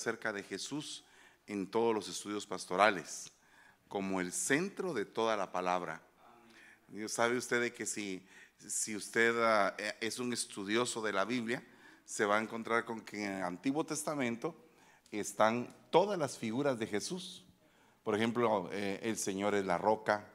[0.00, 1.04] acerca de Jesús
[1.46, 3.30] en todos los estudios pastorales,
[3.86, 6.00] como el centro de toda la palabra.
[7.08, 8.26] ¿Sabe usted de que si,
[8.56, 11.62] si usted ah, eh, es un estudioso de la Biblia,
[12.04, 14.56] se va a encontrar con que en el Antiguo Testamento
[15.12, 17.44] están todas las figuras de Jesús?
[18.02, 20.26] Por ejemplo, eh, el Señor es la roca,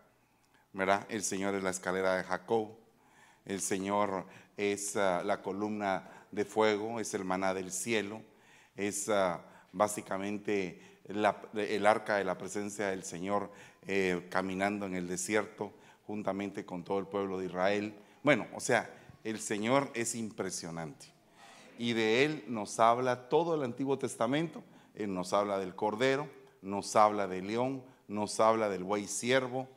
[0.73, 1.05] ¿verdad?
[1.09, 2.77] El Señor es la escalera de Jacob,
[3.45, 4.27] el Señor
[4.57, 8.21] es ah, la columna de fuego, es el maná del cielo,
[8.75, 9.43] es ah,
[9.75, 13.51] básicamente el arca de la presencia del Señor
[13.85, 15.73] eh, caminando en el desierto
[16.07, 17.93] juntamente con todo el pueblo de Israel.
[18.23, 18.89] Bueno, o sea,
[19.23, 21.07] el Señor es impresionante.
[21.77, 24.63] Y de Él nos habla todo el Antiguo Testamento.
[24.95, 26.29] Él nos habla del Cordero,
[26.61, 29.67] nos habla del león, nos habla del buey siervo.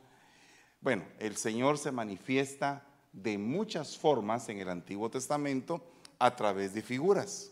[0.81, 5.83] Bueno, el Señor se manifiesta de muchas formas en el Antiguo Testamento
[6.19, 7.51] a través de figuras.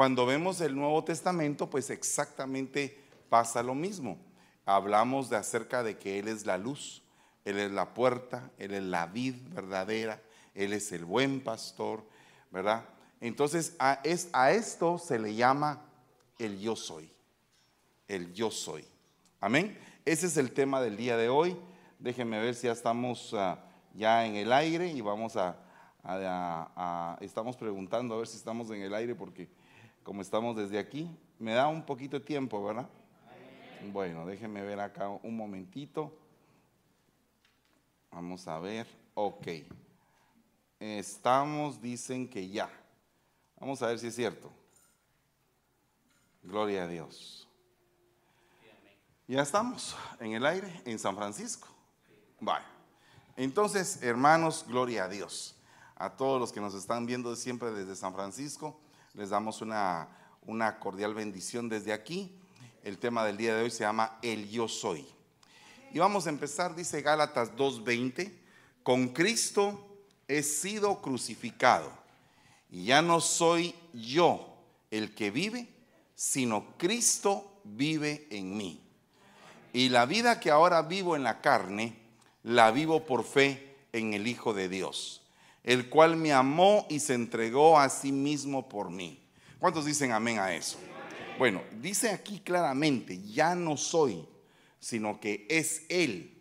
[0.00, 2.98] Cuando vemos el Nuevo Testamento, pues exactamente
[3.28, 4.16] pasa lo mismo.
[4.64, 7.02] Hablamos de acerca de que Él es la luz,
[7.44, 10.22] Él es la puerta, Él es la vid verdadera,
[10.54, 12.02] Él es el buen pastor,
[12.50, 12.86] ¿verdad?
[13.20, 14.00] Entonces a,
[14.32, 15.82] a esto se le llama
[16.38, 17.12] el yo soy,
[18.08, 18.86] el yo soy.
[19.38, 19.78] Amén.
[20.06, 21.58] Ese es el tema del día de hoy.
[21.98, 23.58] Déjenme ver si ya estamos ah,
[23.92, 25.58] ya en el aire y vamos a,
[27.20, 29.59] estamos preguntando a ver si estamos en el aire porque
[30.02, 32.88] como estamos desde aquí, me da un poquito de tiempo, ¿verdad?
[33.92, 36.12] Bueno, déjenme ver acá un momentito.
[38.10, 38.86] Vamos a ver.
[39.14, 39.46] Ok.
[40.78, 42.70] Estamos, dicen que ya.
[43.58, 44.50] Vamos a ver si es cierto.
[46.42, 47.48] Gloria a Dios.
[49.26, 51.68] Ya estamos en el aire en San Francisco.
[52.40, 52.64] Vale.
[53.36, 55.54] Entonces, hermanos, gloria a Dios.
[55.96, 58.80] A todos los que nos están viendo siempre desde San Francisco,
[59.20, 60.08] les damos una,
[60.46, 62.34] una cordial bendición desde aquí.
[62.82, 65.06] El tema del día de hoy se llama El yo soy.
[65.92, 68.32] Y vamos a empezar, dice Gálatas 2.20,
[68.82, 69.94] con Cristo
[70.26, 71.92] he sido crucificado.
[72.70, 74.56] Y ya no soy yo
[74.90, 75.68] el que vive,
[76.14, 78.80] sino Cristo vive en mí.
[79.74, 81.94] Y la vida que ahora vivo en la carne,
[82.42, 85.20] la vivo por fe en el Hijo de Dios,
[85.64, 89.20] el cual me amó y se entregó a sí mismo por mí.
[89.58, 90.78] ¿Cuántos dicen amén a eso?
[91.38, 94.26] Bueno, dice aquí claramente, ya no soy,
[94.78, 96.36] sino que es Él.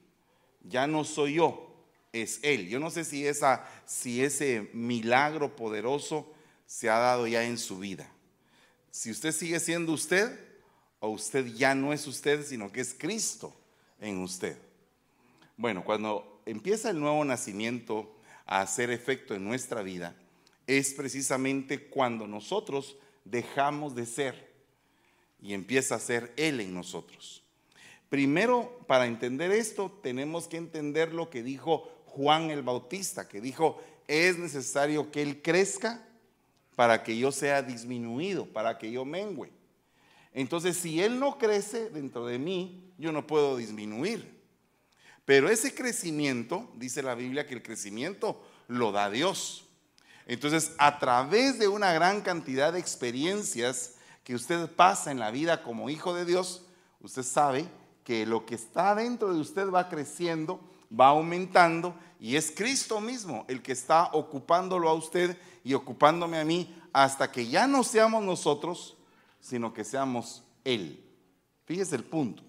[0.63, 1.73] Ya no soy yo,
[2.11, 2.67] es Él.
[2.67, 6.31] Yo no sé si, esa, si ese milagro poderoso
[6.65, 8.09] se ha dado ya en su vida.
[8.91, 10.37] Si usted sigue siendo usted,
[10.99, 13.53] o usted ya no es usted, sino que es Cristo
[13.99, 14.57] en usted.
[15.55, 18.18] Bueno, cuando empieza el nuevo nacimiento
[18.49, 20.15] a hacer efecto en nuestra vida,
[20.65, 24.49] es precisamente cuando nosotros dejamos de ser
[25.39, 27.43] y empieza a ser Él en nosotros.
[28.09, 33.79] Primero, para entender esto, tenemos que entender lo que dijo Juan el Bautista, que dijo,
[34.07, 36.03] es necesario que Él crezca
[36.75, 39.51] para que yo sea disminuido, para que yo mengüe.
[40.33, 44.38] Entonces, si Él no crece dentro de mí, yo no puedo disminuir.
[45.29, 49.63] Pero ese crecimiento, dice la Biblia que el crecimiento lo da Dios.
[50.25, 55.61] Entonces, a través de una gran cantidad de experiencias que usted pasa en la vida
[55.61, 56.65] como hijo de Dios,
[56.99, 57.69] usted sabe
[58.03, 60.59] que lo que está dentro de usted va creciendo,
[60.91, 66.43] va aumentando y es Cristo mismo el que está ocupándolo a usted y ocupándome a
[66.43, 68.97] mí hasta que ya no seamos nosotros,
[69.39, 71.05] sino que seamos Él.
[71.65, 72.41] Fíjese el punto.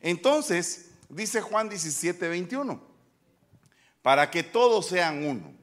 [0.00, 2.80] Entonces, Dice Juan 17, 21,
[4.02, 5.54] para que todos sean uno.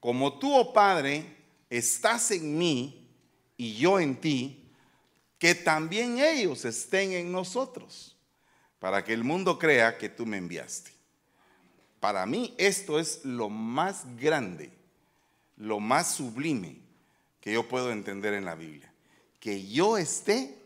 [0.00, 1.36] Como tú, oh Padre,
[1.70, 3.08] estás en mí
[3.56, 4.70] y yo en ti,
[5.38, 8.16] que también ellos estén en nosotros,
[8.78, 10.92] para que el mundo crea que tú me enviaste.
[12.00, 14.70] Para mí esto es lo más grande,
[15.56, 16.80] lo más sublime
[17.40, 18.92] que yo puedo entender en la Biblia.
[19.40, 20.58] Que yo esté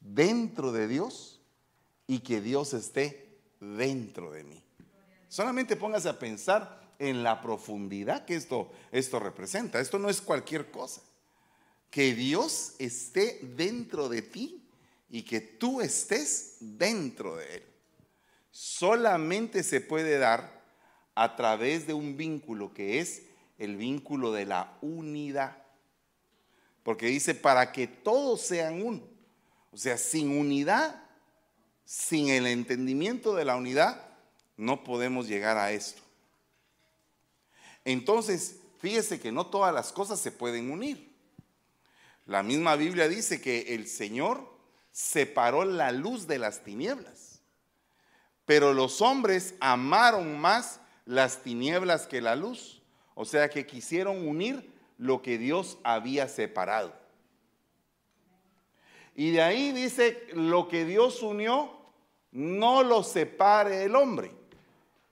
[0.00, 1.40] dentro de Dios
[2.06, 3.27] y que Dios esté
[3.60, 4.62] dentro de mí.
[5.28, 9.80] Solamente póngase a pensar en la profundidad que esto, esto representa.
[9.80, 11.02] Esto no es cualquier cosa.
[11.90, 14.68] Que Dios esté dentro de ti
[15.08, 17.62] y que tú estés dentro de Él.
[18.50, 20.62] Solamente se puede dar
[21.14, 23.22] a través de un vínculo que es
[23.58, 25.62] el vínculo de la unidad.
[26.82, 29.02] Porque dice, para que todos sean uno.
[29.70, 31.07] O sea, sin unidad
[31.88, 34.06] sin el entendimiento de la unidad,
[34.58, 36.02] no podemos llegar a esto.
[37.82, 41.10] Entonces, fíjese que no todas las cosas se pueden unir.
[42.26, 44.54] La misma Biblia dice que el Señor
[44.92, 47.40] separó la luz de las tinieblas.
[48.44, 52.82] Pero los hombres amaron más las tinieblas que la luz.
[53.14, 56.92] O sea que quisieron unir lo que Dios había separado.
[59.14, 61.77] Y de ahí dice, lo que Dios unió,
[62.32, 64.32] no lo separe el hombre.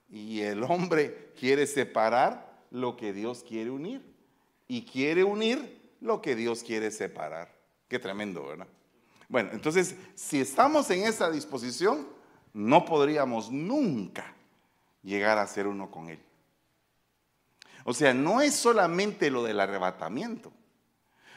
[0.09, 4.03] Y el hombre quiere separar lo que Dios quiere unir.
[4.69, 7.55] Y quiere unir lo que Dios quiere separar.
[7.89, 8.67] Qué tremendo, ¿verdad?
[9.29, 12.07] Bueno, entonces, si estamos en esa disposición,
[12.53, 14.35] no podríamos nunca
[15.03, 16.19] llegar a ser uno con Él.
[17.85, 20.53] O sea, no es solamente lo del arrebatamiento,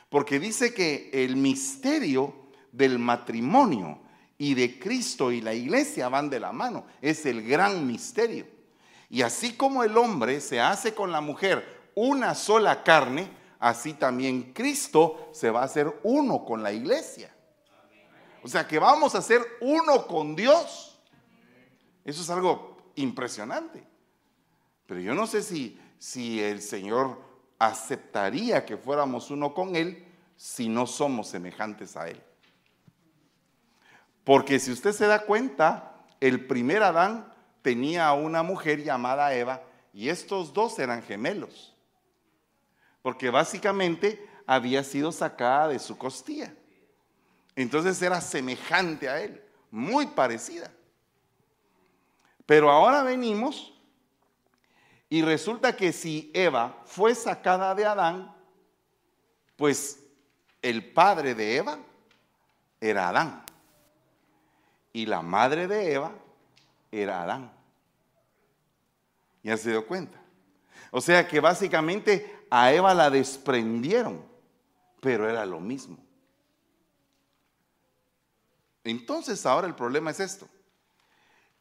[0.09, 2.33] porque dice que el misterio
[2.71, 4.01] del matrimonio
[4.41, 8.47] y de Cristo y la iglesia van de la mano, es el gran misterio.
[9.09, 14.53] Y así como el hombre se hace con la mujer una sola carne, así también
[14.53, 17.35] Cristo se va a hacer uno con la iglesia.
[18.41, 20.97] O sea que vamos a ser uno con Dios.
[22.05, 23.85] Eso es algo impresionante.
[24.85, 27.21] Pero yo no sé si, si el Señor
[27.59, 30.07] aceptaría que fuéramos uno con Él
[30.37, 32.23] si no somos semejantes a Él.
[34.29, 37.33] Porque si usted se da cuenta, el primer Adán
[37.63, 41.75] tenía a una mujer llamada Eva y estos dos eran gemelos.
[43.01, 46.53] Porque básicamente había sido sacada de su costilla.
[47.55, 49.41] Entonces era semejante a él,
[49.71, 50.71] muy parecida.
[52.45, 53.73] Pero ahora venimos
[55.09, 58.31] y resulta que si Eva fue sacada de Adán,
[59.55, 60.03] pues
[60.61, 61.79] el padre de Eva
[62.79, 63.48] era Adán.
[64.91, 66.13] Y la madre de Eva
[66.91, 67.51] era Adán.
[69.43, 70.19] ¿Ya se dio cuenta?
[70.91, 74.25] O sea que básicamente a Eva la desprendieron,
[74.99, 75.97] pero era lo mismo.
[78.83, 80.47] Entonces ahora el problema es esto,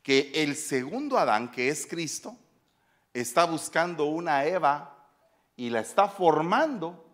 [0.03, 2.37] que el segundo Adán, que es Cristo,
[3.13, 4.95] está buscando una Eva
[5.57, 7.05] y la está formando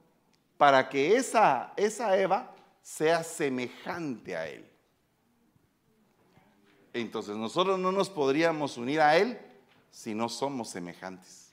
[0.57, 4.71] para que esa, esa Eva sea semejante a Él.
[6.95, 9.39] Entonces nosotros no nos podríamos unir a Él
[9.91, 11.53] si no somos semejantes.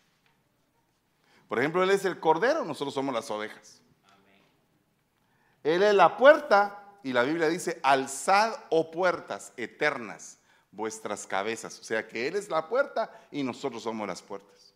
[1.50, 3.82] Por ejemplo, Él es el cordero, nosotros somos las ovejas.
[5.64, 10.38] Él es la puerta, y la Biblia dice, alzad o oh puertas eternas
[10.72, 11.80] vuestras cabezas.
[11.80, 14.74] O sea que Él es la puerta y nosotros somos las puertas.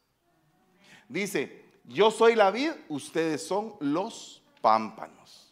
[1.07, 5.44] Dice, yo soy la vid, ustedes son los pámpanos.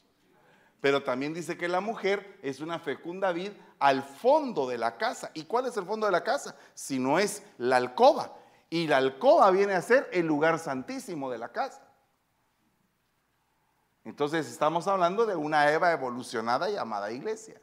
[0.84, 5.32] Pero también dice que la mujer es una fecunda vid al fondo de la casa.
[5.34, 6.58] ¿Y cuál es el fondo de la casa?
[6.74, 8.34] Si no es la alcoba.
[8.70, 11.88] Y la alcoba viene a ser el lugar santísimo de la casa.
[14.04, 17.62] Entonces estamos hablando de una Eva evolucionada llamada iglesia.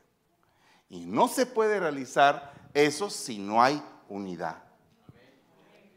[0.89, 4.63] Y no se puede realizar eso si no hay unidad.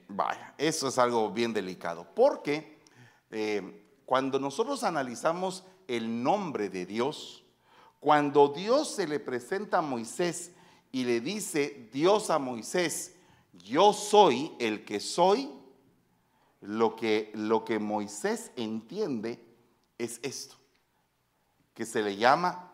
[0.10, 2.06] Vaya, eso es algo bien delicado.
[2.13, 2.82] Porque
[3.32, 7.44] eh, cuando nosotros analizamos el nombre de Dios,
[8.00, 10.52] cuando Dios se le presenta a Moisés
[10.92, 13.16] y le dice Dios a Moisés,
[13.54, 15.50] yo soy el que soy,
[16.62, 19.44] lo que, lo que Moisés entiende
[19.98, 20.56] es esto,
[21.74, 22.72] que se le llama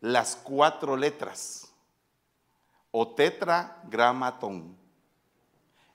[0.00, 1.72] las cuatro letras
[2.90, 4.76] o tetragramatón.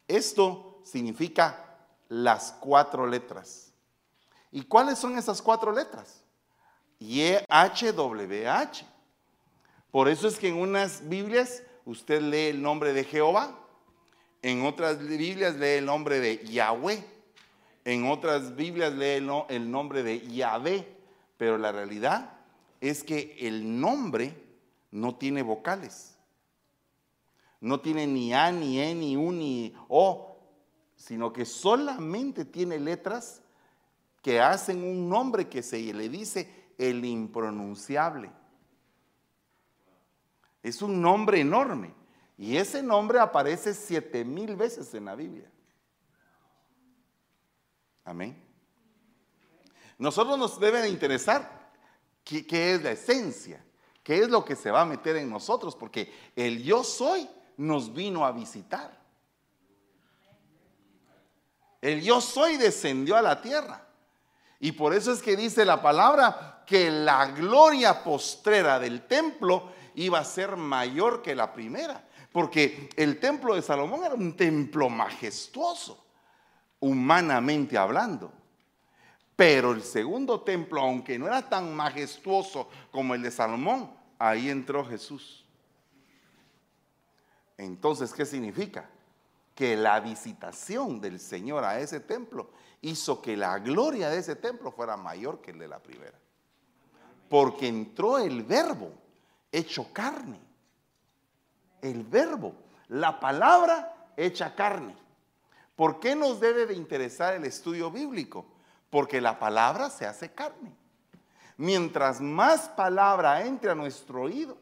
[0.07, 1.77] Esto significa
[2.09, 3.71] las cuatro letras.
[4.51, 6.22] ¿Y cuáles son esas cuatro letras?
[6.99, 8.85] YHWH.
[9.91, 13.59] Por eso es que en unas Biblias usted lee el nombre de Jehová,
[14.41, 17.13] en otras Biblias lee el nombre de Yahweh
[17.85, 20.87] en otras Biblias lee el nombre de Yahvé,
[21.37, 22.37] pero la realidad
[22.79, 24.33] es que el nombre
[24.91, 26.15] no tiene vocales.
[27.59, 30.37] No tiene ni A, ni E, ni U, ni O,
[30.95, 33.41] sino que solamente tiene letras
[34.21, 38.31] que hacen un nombre que se le dice el impronunciable.
[40.61, 41.93] Es un nombre enorme.
[42.37, 45.49] Y ese nombre aparece siete mil veces en la Biblia.
[48.05, 48.41] Amén.
[49.97, 51.71] Nosotros nos debe de interesar
[52.23, 53.63] qué, qué, es la esencia,
[54.03, 57.93] qué es lo que se va a meter en nosotros, porque el yo soy nos
[57.93, 58.99] vino a visitar.
[61.81, 63.87] El yo soy descendió a la tierra.
[64.59, 70.19] Y por eso es que dice la palabra que la gloria postrera del templo iba
[70.19, 72.07] a ser mayor que la primera.
[72.31, 76.03] Porque el templo de Salomón era un templo majestuoso
[76.79, 78.33] humanamente hablando.
[79.35, 84.85] Pero el segundo templo, aunque no era tan majestuoso como el de Salomón, ahí entró
[84.85, 85.45] Jesús.
[87.57, 88.89] Entonces, ¿qué significa?
[89.55, 92.51] Que la visitación del Señor a ese templo
[92.81, 96.19] hizo que la gloria de ese templo fuera mayor que el de la primera.
[97.33, 98.91] Porque entró el verbo
[99.51, 100.39] hecho carne.
[101.81, 102.53] El verbo,
[102.89, 104.95] la palabra hecha carne.
[105.75, 108.45] ¿Por qué nos debe de interesar el estudio bíblico?
[108.91, 110.75] Porque la palabra se hace carne.
[111.57, 114.55] Mientras más palabra entre a nuestro oído,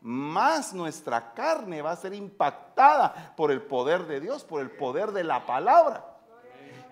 [0.00, 5.12] más nuestra carne va a ser impactada por el poder de Dios, por el poder
[5.12, 6.16] de la palabra.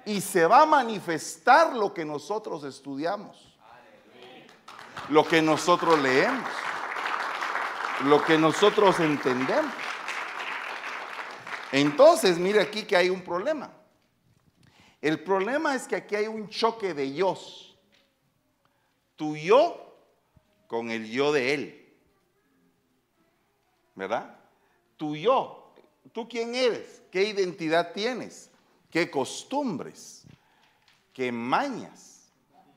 [0.04, 3.53] Y se va a manifestar lo que nosotros estudiamos,
[5.08, 6.48] lo que nosotros leemos,
[8.04, 9.72] lo que nosotros entendemos.
[11.72, 13.70] Entonces, mire aquí que hay un problema.
[15.00, 17.38] El problema es que aquí hay un choque de yo.
[19.16, 19.96] Tu yo
[20.66, 21.84] con el yo de él.
[23.94, 24.36] ¿verdad?
[24.96, 25.72] Tu yo,
[26.12, 27.02] ¿tú quién eres?
[27.10, 28.50] ¿Qué identidad tienes?
[28.90, 30.24] ¿Qué costumbres?
[31.12, 32.32] ¿Qué mañas?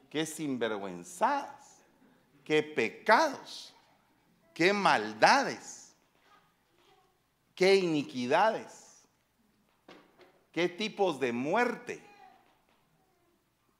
[0.09, 1.56] ¿Qué sinvergüenzadas?
[2.47, 3.73] ¿Qué pecados?
[4.53, 5.93] ¿Qué maldades?
[7.53, 9.03] ¿Qué iniquidades?
[10.53, 12.01] ¿Qué tipos de muerte?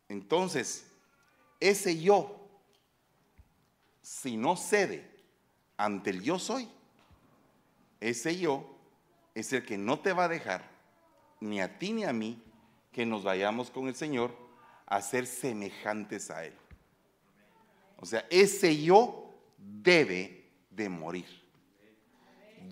[0.09, 0.85] Entonces,
[1.61, 2.45] ese yo,
[4.01, 5.09] si no cede
[5.77, 6.69] ante el yo soy,
[8.01, 8.69] ese yo
[9.33, 10.69] es el que no te va a dejar,
[11.39, 12.43] ni a ti ni a mí,
[12.91, 14.35] que nos vayamos con el Señor
[14.85, 16.66] a ser semejantes a Él.
[17.99, 21.25] O sea, ese yo debe de morir.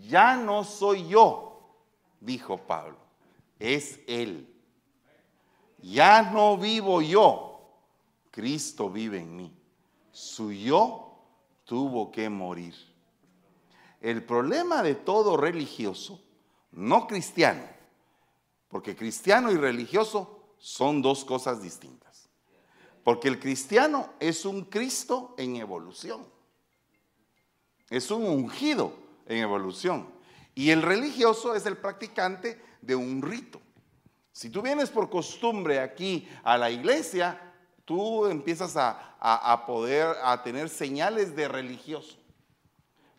[0.07, 1.75] Ya no soy yo,
[2.19, 2.97] dijo Pablo,
[3.59, 4.51] es Él.
[5.79, 7.55] Ya no vivo yo,
[8.31, 9.53] Cristo vive en mí.
[10.11, 11.05] Su yo
[11.63, 12.75] tuvo que morir.
[14.01, 16.21] El problema de todo religioso,
[16.71, 17.63] no cristiano,
[18.67, 22.04] porque cristiano y religioso son dos cosas distintas.
[23.05, 26.25] Porque el cristiano es un Cristo en evolución.
[27.87, 28.93] Es un ungido
[29.27, 30.09] en evolución.
[30.55, 33.61] Y el religioso es el practicante de un rito.
[34.31, 37.39] Si tú vienes por costumbre aquí a la iglesia,
[37.85, 42.17] tú empiezas a, a poder, a tener señales de religioso.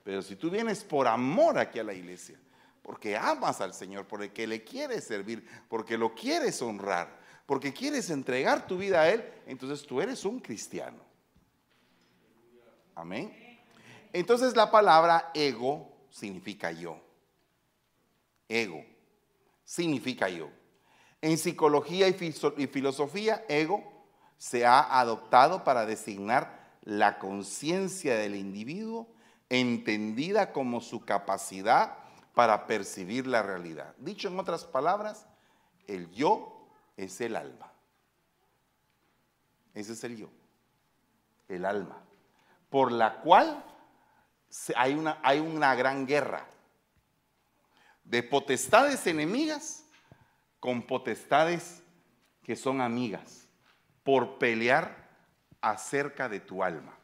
[0.02, 2.36] Pero si tú vienes por amor aquí a la iglesia,
[2.82, 8.66] porque amas al Señor, porque le quieres servir, porque lo quieres honrar, porque quieres entregar
[8.66, 10.98] tu vida a Él, entonces tú eres un cristiano.
[12.94, 13.32] Amén.
[14.12, 16.98] Entonces la palabra ego significa yo.
[18.48, 18.84] Ego
[19.64, 20.48] significa yo.
[21.20, 22.14] En psicología y
[22.66, 23.84] filosofía, ego
[24.38, 29.08] se ha adoptado para designar la conciencia del individuo
[29.48, 31.98] entendida como su capacidad
[32.34, 33.94] para percibir la realidad.
[33.98, 35.26] Dicho en otras palabras,
[35.86, 36.55] el yo
[36.96, 37.70] es el alma.
[39.74, 40.28] Ese es el yo,
[41.48, 41.98] el alma,
[42.70, 43.62] por la cual
[44.74, 46.46] hay una, hay una gran guerra
[48.04, 49.84] de potestades enemigas
[50.60, 51.82] con potestades
[52.42, 53.48] que son amigas
[54.02, 55.08] por pelear
[55.60, 56.96] acerca de tu alma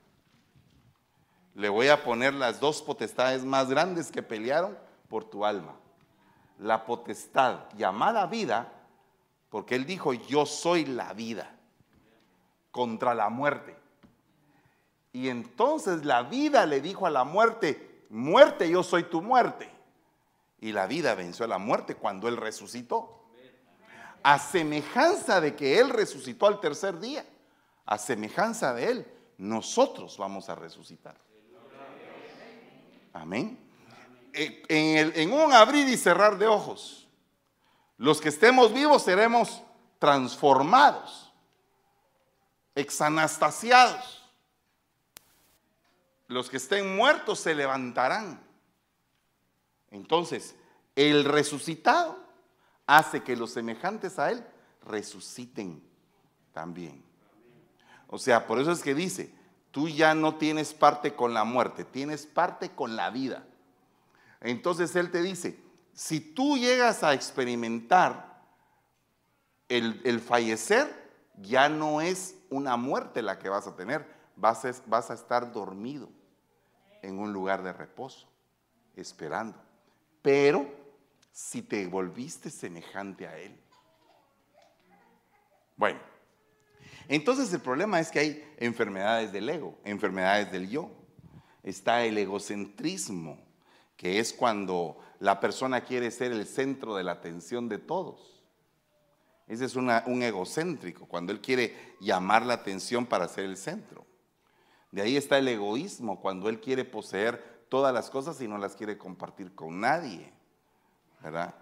[1.55, 4.77] le voy a poner las dos potestades más grandes que pelearon
[5.09, 5.75] por tu alma.
[6.59, 8.73] La potestad llamada vida,
[9.53, 11.55] porque él dijo, yo soy la vida
[12.71, 13.77] contra la muerte.
[15.13, 19.71] Y entonces la vida le dijo a la muerte, muerte, yo soy tu muerte.
[20.59, 23.27] Y la vida venció a la muerte cuando él resucitó.
[24.23, 27.27] A semejanza de que él resucitó al tercer día,
[27.85, 29.07] a semejanza de él,
[29.37, 31.17] nosotros vamos a resucitar.
[33.13, 33.59] Amén.
[34.33, 37.02] Eh, en, en un abrir y cerrar de ojos,
[38.03, 39.63] los que estemos vivos seremos
[40.01, 41.33] transformados,
[42.75, 44.29] exanastasiados.
[46.27, 48.45] Los que estén muertos se levantarán.
[49.93, 50.57] Entonces,
[50.97, 52.19] el resucitado
[52.89, 54.45] hace que los semejantes a él
[54.85, 55.81] resuciten
[56.53, 57.05] también.
[58.09, 59.33] O sea, por eso es que dice,
[59.71, 63.47] tú ya no tienes parte con la muerte, tienes parte con la vida.
[64.41, 65.62] Entonces Él te dice,
[65.95, 68.33] si tú llegas a experimentar
[69.69, 70.87] el, fallecer,
[71.39, 74.07] ya no es una muerte la que vas a tener,
[74.37, 76.09] vas a, vas a estar dormido
[77.01, 78.29] en un lugar de reposo,
[78.97, 79.59] esperando.
[80.21, 80.67] Pero
[81.33, 83.59] si te volviste semejante a Él.
[85.77, 85.99] Bueno,
[87.09, 90.91] Entonces el problema es que hay enfermedades del ego, enfermedades del yo.
[91.63, 93.39] Está el egocentrismo,
[93.97, 98.43] que es cuando la persona quiere ser el centro de la atención de todos.
[99.47, 99.89] Ese es un
[100.21, 104.05] egocéntrico, cuando él quiere llamar la atención para ser el centro.
[104.91, 108.75] De ahí está el egoísmo, cuando él quiere poseer todas las cosas y no las
[108.75, 110.33] quiere compartir con nadie.
[111.23, 111.55] ¿Verdad?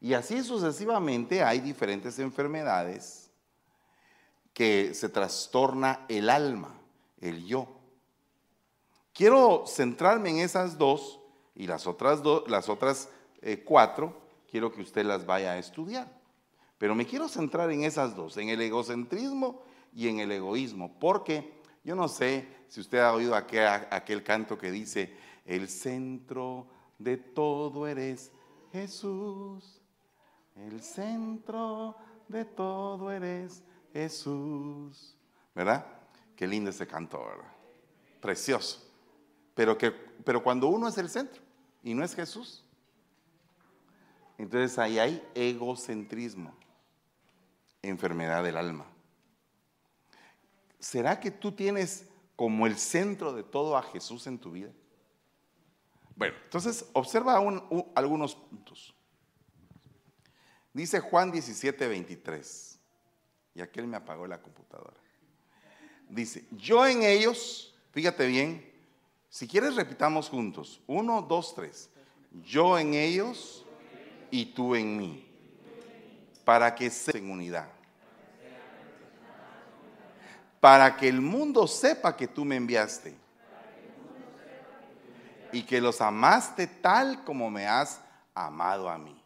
[0.00, 3.30] Y así sucesivamente hay diferentes enfermedades
[4.52, 6.74] que se trastorna el alma,
[7.20, 7.68] el yo.
[9.12, 11.21] Quiero centrarme en esas dos
[11.54, 13.08] y las otras, dos, las otras
[13.40, 16.10] eh, cuatro, quiero que usted las vaya a estudiar.
[16.78, 19.62] Pero me quiero centrar en esas dos, en el egocentrismo
[19.94, 24.58] y en el egoísmo, porque yo no sé si usted ha oído aquel, aquel canto
[24.58, 26.66] que dice, el centro
[26.98, 28.32] de todo eres
[28.72, 29.80] Jesús,
[30.56, 31.96] el centro
[32.28, 35.16] de todo eres Jesús.
[35.54, 35.86] ¿Verdad?
[36.34, 37.52] Qué lindo ese canto, ¿verdad?
[38.20, 38.90] Precioso.
[39.54, 41.41] Pero, que, pero cuando uno es el centro
[41.82, 42.64] y no es Jesús,
[44.38, 46.54] entonces ahí hay egocentrismo,
[47.82, 48.86] enfermedad del alma.
[50.78, 54.70] ¿Será que tú tienes como el centro de todo a Jesús en tu vida?
[56.16, 57.40] Bueno, entonces observa
[57.94, 58.94] algunos puntos.
[60.72, 62.78] Dice Juan 17, 23.
[63.54, 64.96] Y aquel me apagó la computadora.
[66.08, 68.71] Dice, yo en ellos, fíjate bien,
[69.32, 70.82] si quieres repitamos juntos.
[70.86, 71.88] Uno, dos, tres.
[72.44, 73.64] Yo en ellos
[74.30, 75.26] y tú en mí.
[76.44, 77.70] Para que sean en unidad.
[80.60, 83.16] Para que el mundo sepa que tú me enviaste.
[85.50, 88.02] Y que los amaste tal como me has
[88.34, 89.18] amado a mí.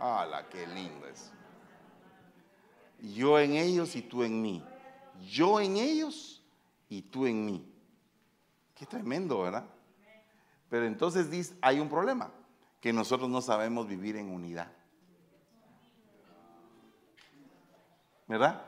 [0.00, 1.30] ¡Hala, qué lindo es!
[3.14, 4.64] Yo en ellos y tú en mí.
[5.30, 6.42] Yo en ellos
[6.88, 7.71] y tú en mí.
[8.82, 9.64] Qué tremendo, ¿verdad?
[10.68, 12.32] Pero entonces dice, hay un problema,
[12.80, 14.72] que nosotros no sabemos vivir en unidad.
[18.26, 18.60] ¿Verdad?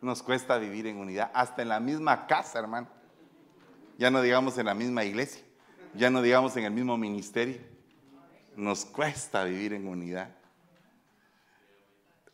[0.00, 2.88] Nos cuesta vivir en unidad, hasta en la misma casa, hermano.
[3.96, 5.44] Ya no digamos en la misma iglesia,
[5.94, 7.60] ya no digamos en el mismo ministerio.
[8.56, 10.34] Nos cuesta vivir en unidad.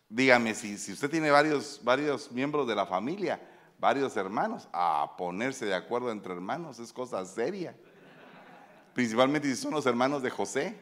[0.09, 3.52] Dígame, si, si usted tiene varios, varios miembros de la familia,
[3.83, 7.75] varios hermanos, a ponerse de acuerdo entre hermanos es cosa seria.
[8.95, 10.77] Principalmente si son los hermanos de José.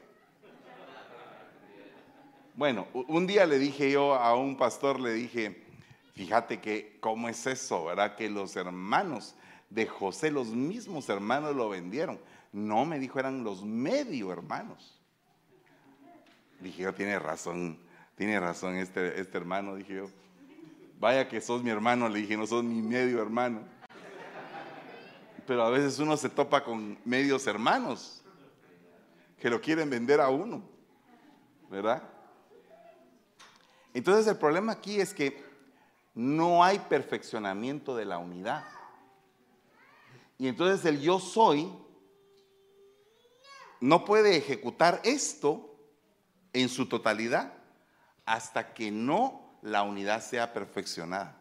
[2.55, 5.65] Bueno, un día le dije yo a un pastor, le dije,
[6.13, 8.17] fíjate que cómo es eso, ¿verdad?
[8.17, 9.35] Que los hermanos
[9.71, 12.21] de José, los mismos hermanos lo vendieron.
[12.53, 15.01] No, me dijo, eran los medio hermanos.
[16.61, 17.79] Dije yo, tiene razón
[18.15, 20.11] tiene razón este, este hermano, dije yo.
[21.01, 23.63] Vaya que sos mi hermano, le dije, no sos mi medio hermano.
[25.47, 28.21] Pero a veces uno se topa con medios hermanos
[29.41, 30.63] que lo quieren vender a uno,
[31.71, 32.03] ¿verdad?
[33.95, 35.43] Entonces el problema aquí es que
[36.15, 38.63] no hay perfeccionamiento de la unidad.
[40.37, 41.73] Y entonces el yo soy
[43.81, 45.75] no puede ejecutar esto
[46.53, 47.55] en su totalidad
[48.27, 51.37] hasta que no la unidad sea perfeccionada.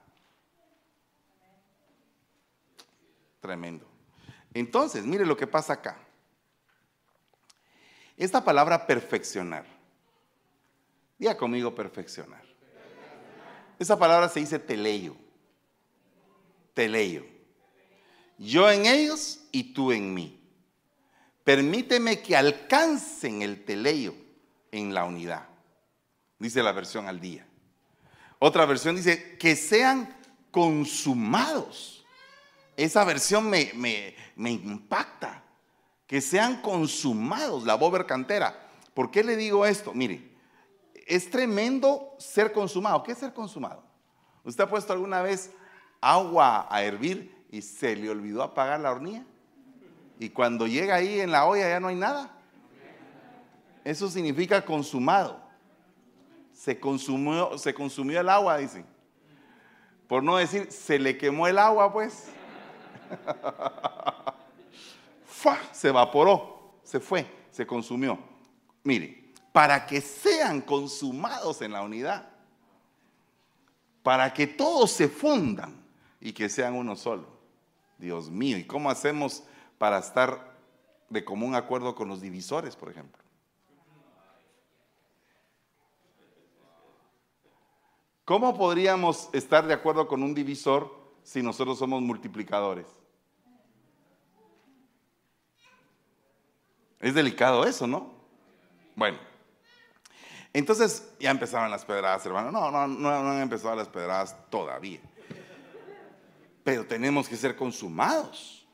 [3.39, 3.87] Tremendo.
[4.53, 5.97] Entonces, mire lo que pasa acá.
[8.17, 9.65] Esta palabra perfeccionar.
[11.17, 12.43] Diga conmigo perfeccionar.
[13.77, 15.15] Esa palabra se dice teleio.
[16.73, 17.25] Teleio.
[18.37, 20.35] Yo en ellos y tú en mí.
[21.43, 24.15] Permíteme que alcancen el teleio
[24.71, 25.49] en la unidad
[26.39, 27.45] dice la versión al día.
[28.39, 30.15] Otra versión dice que sean
[30.49, 32.05] consumados.
[32.77, 35.43] Esa versión me, me, impacta.
[36.07, 38.57] Que sean consumados, la bober cantera.
[38.93, 39.93] ¿Por qué le digo esto?
[39.93, 40.31] Mire,
[41.05, 43.03] es tremendo ser consumado.
[43.03, 43.83] ¿Qué es ser consumado?
[44.45, 45.51] ¿Usted ha puesto alguna vez
[46.01, 49.25] agua a hervir y se le olvidó apagar la hornilla?
[50.17, 52.31] Y cuando llega ahí en la olla ya no hay nada.
[53.83, 55.48] Eso significa consumado
[56.59, 58.85] se consumió, se consumió el agua, dicen.
[60.09, 62.27] Por no decir, se le quemó el agua, pues.
[65.71, 68.19] se evaporó, se fue, se consumió.
[68.83, 72.27] Mire, para que sean consumados en la unidad,
[74.03, 75.81] para que todos se fundan
[76.19, 77.25] y que sean uno solo.
[77.97, 79.43] Dios mío, ¿y cómo hacemos
[79.77, 80.57] para estar
[81.07, 83.28] de común acuerdo con los divisores, por ejemplo?
[88.29, 92.85] ¿Cómo podríamos estar de acuerdo con un divisor si nosotros somos multiplicadores?
[96.99, 98.13] Es delicado eso, ¿no?
[98.95, 99.17] Bueno,
[100.53, 102.51] entonces ya empezaron las pedradas, hermano.
[102.51, 104.99] No, no, no, no han empezado las pedradas todavía.
[106.63, 108.67] Pero tenemos que ser consumados.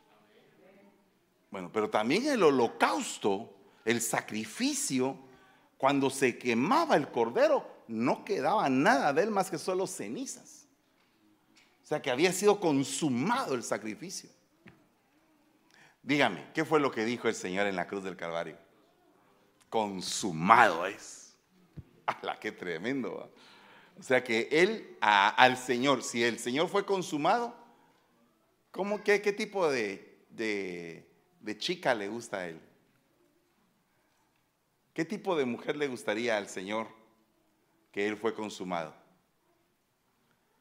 [1.49, 3.53] Bueno, pero también el holocausto,
[3.85, 5.17] el sacrificio,
[5.77, 10.67] cuando se quemaba el cordero, no quedaba nada de él más que solo cenizas.
[11.83, 14.29] O sea que había sido consumado el sacrificio.
[16.01, 18.57] Dígame, ¿qué fue lo que dijo el Señor en la cruz del Calvario?
[19.69, 21.35] Consumado es.
[22.05, 23.31] ¡Hala, qué tremendo!
[23.97, 27.55] O sea que él, al Señor, si el Señor fue consumado,
[28.71, 31.07] ¿cómo, qué, qué tipo de, de,
[31.39, 32.59] de chica le gusta a él?
[34.93, 36.87] ¿Qué tipo de mujer le gustaría al Señor
[37.95, 38.93] que él fue consumado?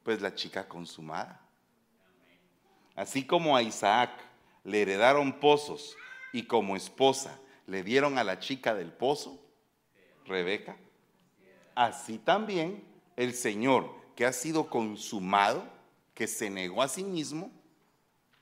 [0.04, 1.40] Pues la chica consumada.
[2.94, 4.12] Así como a Isaac
[4.62, 5.96] le heredaron pozos
[6.32, 9.44] y como esposa le dieron a la chica del pozo,
[10.26, 10.76] Rebeca,
[11.74, 12.84] así también
[13.16, 15.68] el Señor que ha sido consumado,
[16.14, 17.50] que se negó a sí mismo,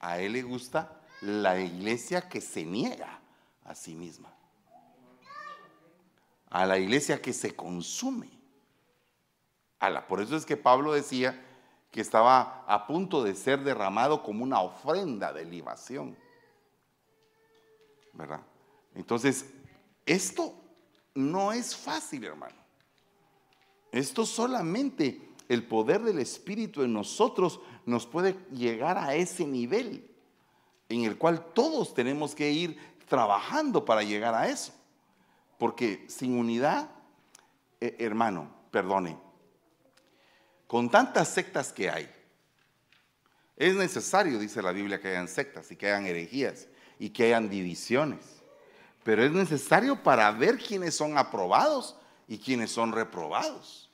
[0.00, 3.22] a Él le gusta la iglesia que se niega
[3.64, 4.30] a sí misma.
[6.50, 8.41] A la iglesia que se consume.
[10.08, 11.44] Por eso es que Pablo decía
[11.90, 16.16] que estaba a punto de ser derramado como una ofrenda de libación.
[18.12, 18.40] ¿Verdad?
[18.94, 19.46] Entonces,
[20.06, 20.54] esto
[21.14, 22.54] no es fácil, hermano.
[23.90, 30.08] Esto solamente el poder del Espíritu en nosotros nos puede llegar a ese nivel
[30.88, 34.72] en el cual todos tenemos que ir trabajando para llegar a eso.
[35.58, 36.90] Porque sin unidad,
[37.80, 39.18] eh, hermano, perdone,
[40.72, 42.10] con tantas sectas que hay,
[43.58, 46.66] es necesario, dice la Biblia, que hayan sectas y que hayan herejías
[46.98, 48.42] y que hayan divisiones.
[49.04, 53.92] Pero es necesario para ver quiénes son aprobados y quiénes son reprobados.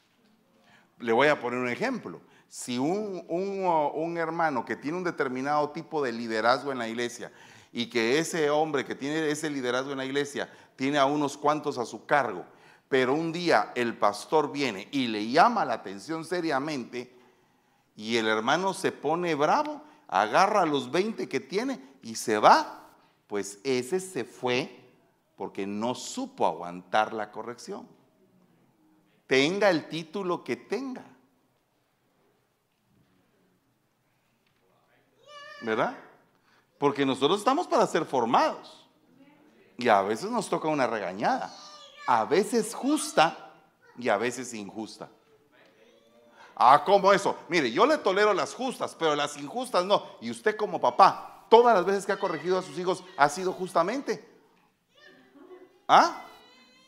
[1.01, 2.21] Le voy a poner un ejemplo.
[2.49, 7.33] Si un, un, hermano que tiene un determinado tipo de liderazgo en la iglesia
[7.73, 11.77] y que ese hombre que tiene ese liderazgo en la iglesia tiene a unos cuantos
[11.77, 12.47] a su cargo
[12.89, 17.15] pero un día el pastor viene y le llama la atención seriamente
[17.95, 22.89] y el hermano se pone bravo, agarra los 20 que tiene y se va,
[23.27, 24.75] pues ese se fue
[25.37, 27.87] porque no supo aguantar la corrección.
[29.27, 31.05] Tenga el título que tenga.
[35.61, 35.99] ¿Verdad?
[36.79, 38.89] Porque nosotros estamos para ser formados.
[39.77, 41.53] Y a veces nos toca una regañada
[42.09, 43.53] a veces justa
[43.99, 45.11] y a veces injusta.
[46.57, 47.37] Ah, ¿cómo eso?
[47.51, 50.07] Mire, yo le tolero las justas, pero las injustas no.
[50.23, 53.53] Y usted como papá, todas las veces que ha corregido a sus hijos, ¿ha sido
[53.53, 54.27] justamente?
[55.87, 56.25] ¿Ah?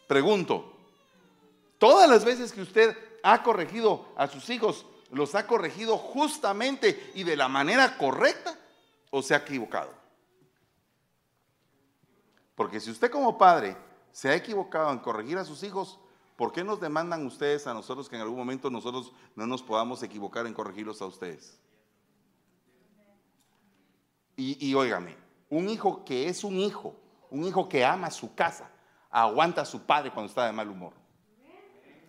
[0.09, 0.73] Pregunto,
[1.77, 7.25] todas las veces que usted ha corregido a sus hijos, ¿los ha corregido justamente y
[7.25, 8.59] de la manera correcta
[9.11, 9.93] o se ha equivocado?
[12.55, 13.77] Porque si usted como padre
[14.13, 15.99] se ha equivocado en corregir a sus hijos,
[16.37, 20.03] ¿por qué nos demandan ustedes a nosotros que en algún momento nosotros no nos podamos
[20.03, 21.59] equivocar en corregirlos a ustedes?
[24.37, 25.17] Y, y óigame,
[25.49, 26.97] un hijo que es un hijo,
[27.31, 28.71] un hijo que ama su casa,
[29.11, 30.95] aguanta a su padre cuando está de mal humor.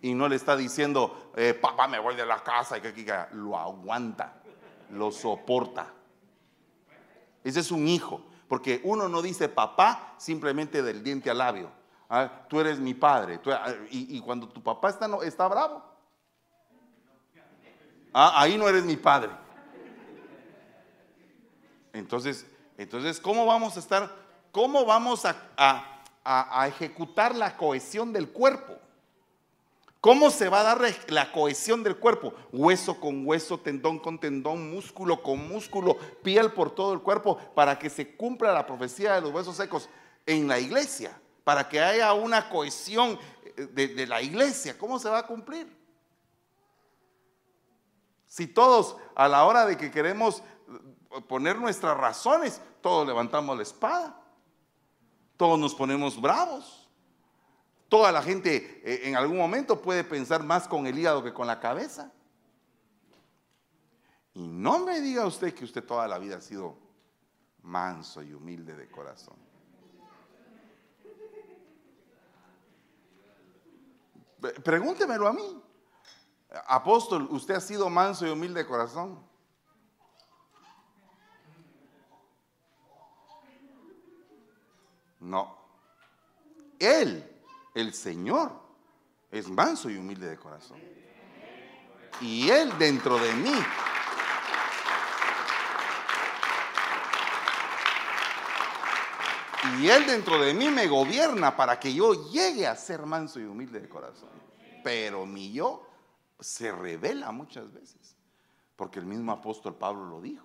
[0.00, 3.14] Y no le está diciendo, eh, papá, me voy de la casa y que, que
[3.32, 4.42] lo aguanta,
[4.90, 5.92] lo soporta.
[7.44, 11.81] Ese es un hijo, porque uno no dice papá simplemente del diente al labio
[12.14, 13.40] Ah, tú eres mi padre.
[13.46, 15.82] Ah, y, cuando tu papá está, no, está bravo,
[18.12, 19.30] ah, ahí no eres mi padre.
[21.94, 22.44] Entonces,
[22.76, 24.14] entonces, ¿cómo vamos a estar?
[24.50, 28.74] ¿Cómo vamos a, a ejecutar la cohesión del cuerpo?
[30.02, 32.34] ¿Cómo se va a dar la cohesión del cuerpo?
[32.52, 37.78] Hueso con hueso, tendón con tendón, músculo con músculo, piel por todo el cuerpo, para
[37.78, 39.88] que se cumpla la profecía de los huesos secos
[40.26, 43.18] en la iglesia para que haya una cohesión
[43.56, 44.76] eh, de, la iglesia.
[44.78, 45.80] ¿Cómo se va a cumplir?
[48.26, 53.62] Si todos a la hora de que queremos eh, poner nuestras razones, todos levantamos la
[53.62, 54.20] espada,
[55.36, 56.88] todos nos ponemos bravos,
[57.88, 61.46] toda la gente eh, en algún momento puede pensar más con el hígado que con
[61.46, 62.12] la cabeza.
[64.34, 66.78] Y no me diga usted que usted toda la vida ha sido
[67.62, 69.51] manso y humilde de corazón.
[74.62, 75.62] Pregúntemelo a mí.
[76.66, 79.24] Apóstol, usted ha sido manso y humilde de corazón.
[85.20, 85.56] No.
[86.78, 87.24] Él,
[87.74, 88.52] el Señor,
[89.30, 90.80] es manso y humilde de corazón.
[92.20, 93.54] Y Él dentro de mí
[99.78, 103.44] Y Él dentro de mí me gobierna para que yo llegue a ser manso y
[103.44, 104.30] humilde de corazón.
[104.82, 105.88] Pero mi yo
[106.40, 108.16] se revela muchas veces.
[108.74, 110.44] Porque el mismo apóstol Pablo lo dijo.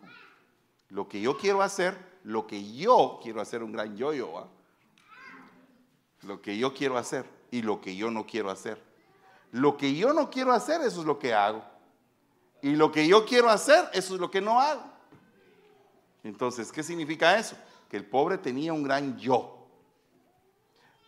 [0.89, 4.47] Lo que yo quiero hacer, lo que yo quiero hacer, un gran yo-yo.
[6.21, 8.81] Lo que yo quiero hacer y lo que yo no quiero hacer.
[9.51, 11.63] Lo que yo no quiero hacer, eso es lo que hago.
[12.61, 14.83] Y lo que yo quiero hacer, eso es lo que no hago.
[16.23, 17.55] Entonces, ¿qué significa eso?
[17.89, 19.67] Que el pobre tenía un gran yo.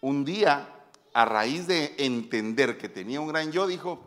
[0.02, 0.70] Un día,
[1.14, 4.06] a raíz de entender que tenía un gran yo, dijo,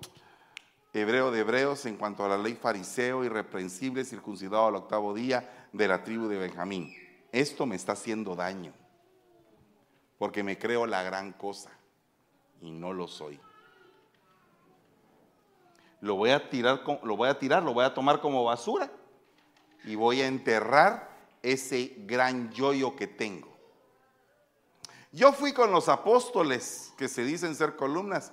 [0.92, 5.88] hebreo de hebreos, en cuanto a la ley fariseo, irreprensible, circuncidado al octavo día de
[5.88, 6.94] la tribu de Benjamín.
[7.30, 8.72] Esto me está haciendo daño,
[10.18, 11.70] porque me creo la gran cosa
[12.60, 13.40] y no lo soy.
[16.00, 18.90] Lo voy a tirar, lo voy a tirar, lo voy a tomar como basura
[19.84, 21.11] y voy a enterrar
[21.42, 23.48] ese gran yoyo que tengo.
[25.10, 28.32] Yo fui con los apóstoles que se dicen ser columnas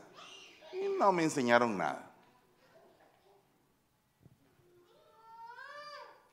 [0.72, 2.10] y no me enseñaron nada.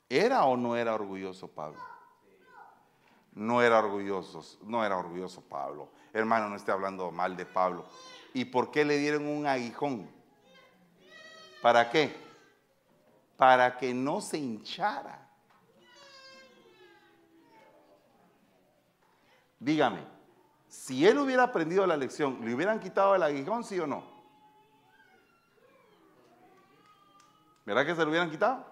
[0.09, 1.81] ¿Era o no era orgulloso Pablo?
[3.33, 5.91] No era orgulloso, no era orgulloso Pablo.
[6.13, 7.85] Hermano, no esté hablando mal de Pablo.
[8.33, 10.09] ¿Y por qué le dieron un aguijón?
[11.61, 12.17] ¿Para qué?
[13.37, 15.26] Para que no se hinchara.
[19.59, 20.07] Dígame,
[20.69, 24.05] si él hubiera aprendido la lección, ¿le hubieran quitado el aguijón, sí o no?
[27.65, 28.65] ¿Verdad que se lo hubieran quitado?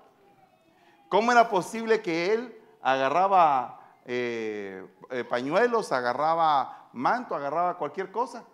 [1.08, 8.44] ¿Cómo era posible que él agarraba eh, eh, pañuelos, agarraba manto, agarraba cualquier cosa,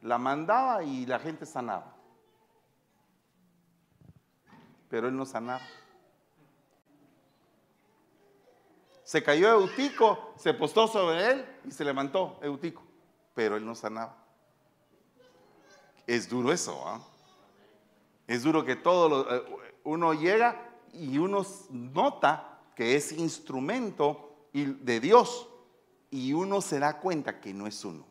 [0.00, 1.94] la mandaba y la gente sanaba?
[4.88, 5.62] Pero él no sanaba.
[9.12, 12.82] Se cayó Eutico, se postó sobre él y se levantó Eutico,
[13.34, 14.16] pero él no sanaba.
[16.06, 16.98] Es duro eso, ¿ah?
[18.26, 19.42] Es duro que todo eh,
[19.84, 25.46] uno llega y uno nota que es instrumento de Dios
[26.10, 28.06] y uno se da cuenta que no es uno,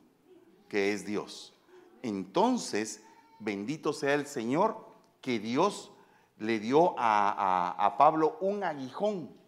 [0.69, 1.55] que es Dios.
[2.03, 3.01] Entonces,
[3.39, 4.77] bendito sea el Señor
[5.19, 5.91] que Dios
[6.37, 9.40] le dio a Pablo un aguijón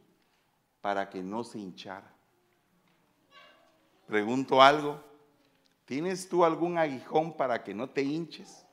[0.83, 2.13] para que no se hinchara.
[4.05, 5.01] Pregunto algo,
[5.85, 8.65] ¿tienes tú algún aguijón para que no te hinches?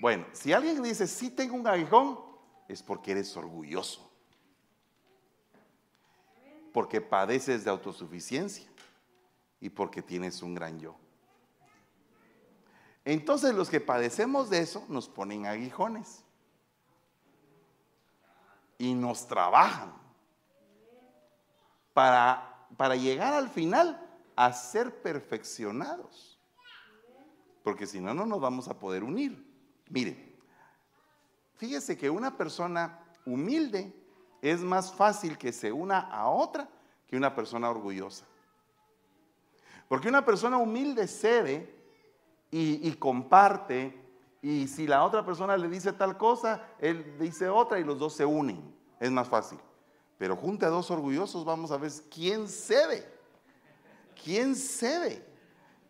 [0.00, 2.18] Bueno, si alguien dice, sí tengo un aguijón,
[2.66, 4.10] es porque eres orgulloso.
[6.72, 8.68] Porque padeces de autosuficiencia
[9.60, 10.96] y porque tienes un gran yo.
[13.04, 16.24] Entonces los que padecemos de eso nos ponen aguijones
[18.78, 19.92] y nos trabajan
[21.92, 24.00] para, para llegar al final
[24.36, 26.38] a ser perfeccionados.
[27.64, 29.44] Porque si no, no nos vamos a poder unir.
[29.90, 30.36] Mire,
[31.56, 33.92] fíjese que una persona humilde
[34.40, 36.68] es más fácil que se una a otra
[37.08, 38.24] que una persona orgullosa.
[39.88, 41.74] Porque una persona humilde cede
[42.50, 44.07] y, y comparte
[44.40, 48.14] y si la otra persona le dice tal cosa, él dice otra y los dos
[48.14, 48.74] se unen.
[49.00, 49.58] Es más fácil.
[50.16, 53.08] Pero junte a dos orgullosos, vamos a ver quién cede.
[54.22, 55.26] ¿Quién cede?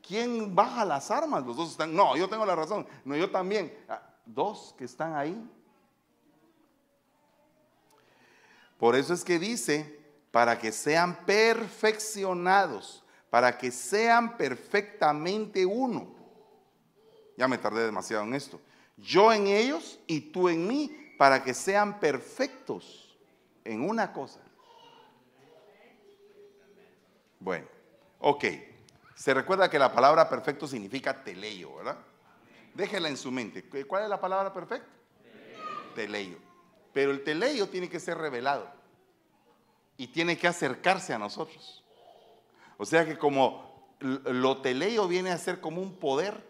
[0.06, 1.44] ¿Quién baja las armas?
[1.44, 2.86] Los dos están, no, yo tengo la razón.
[3.04, 3.76] No, yo también.
[3.88, 5.50] Ah, dos que están ahí.
[8.78, 16.17] Por eso es que dice, para que sean perfeccionados, para que sean perfectamente uno
[17.38, 18.60] ya me tardé demasiado en esto.
[18.96, 23.16] Yo en ellos y tú en mí, para que sean perfectos
[23.64, 24.40] en una cosa.
[27.38, 27.66] Bueno,
[28.18, 28.44] ok.
[29.14, 31.98] Se recuerda que la palabra perfecto significa teleio, ¿verdad?
[32.74, 33.64] Déjela en su mente.
[33.86, 34.88] ¿Cuál es la palabra perfecto?
[35.94, 36.38] Teleio.
[36.92, 38.68] Pero el teleio tiene que ser revelado
[39.96, 41.84] y tiene que acercarse a nosotros.
[42.78, 46.48] O sea que como lo teleio viene a ser como un poder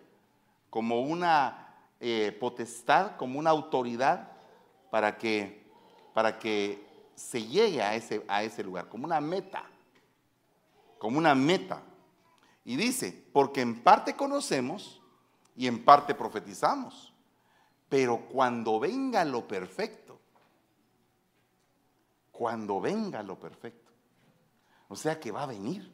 [0.70, 1.68] como una
[2.00, 4.33] eh, potestad, como una autoridad
[4.90, 5.66] para que,
[6.14, 9.64] para que se llegue a ese, a ese lugar, como una meta,
[10.98, 11.83] como una meta.
[12.64, 15.00] Y dice, porque en parte conocemos
[15.57, 17.12] y en parte profetizamos.
[17.88, 20.20] Pero cuando venga lo perfecto,
[22.31, 23.90] cuando venga lo perfecto,
[24.88, 25.90] o sea que va a venir.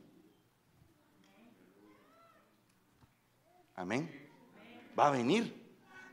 [3.77, 4.24] Amén.
[4.99, 5.55] Va a venir.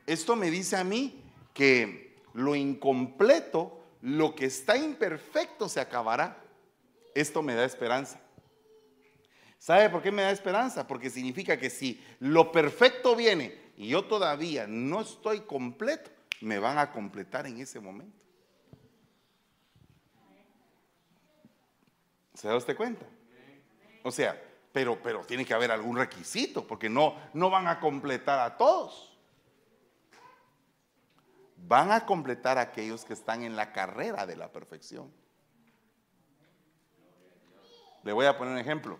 [0.06, 1.22] Esto me dice a mí
[1.54, 6.42] que lo incompleto, lo que está imperfecto se acabará.
[7.14, 8.20] Esto me da esperanza.
[9.58, 10.86] ¿Sabe por qué me da esperanza?
[10.86, 16.78] Porque significa que si lo perfecto viene y yo todavía no estoy completo, me van
[16.78, 18.18] a completar en ese momento.
[22.34, 23.06] ¿Se da usted cuenta?
[24.02, 24.40] O sea,
[24.72, 29.16] pero, pero tiene que haber algún requisito, porque no, no van a completar a todos.
[31.56, 35.12] Van a completar a aquellos que están en la carrera de la perfección.
[38.02, 38.98] Le voy a poner un ejemplo.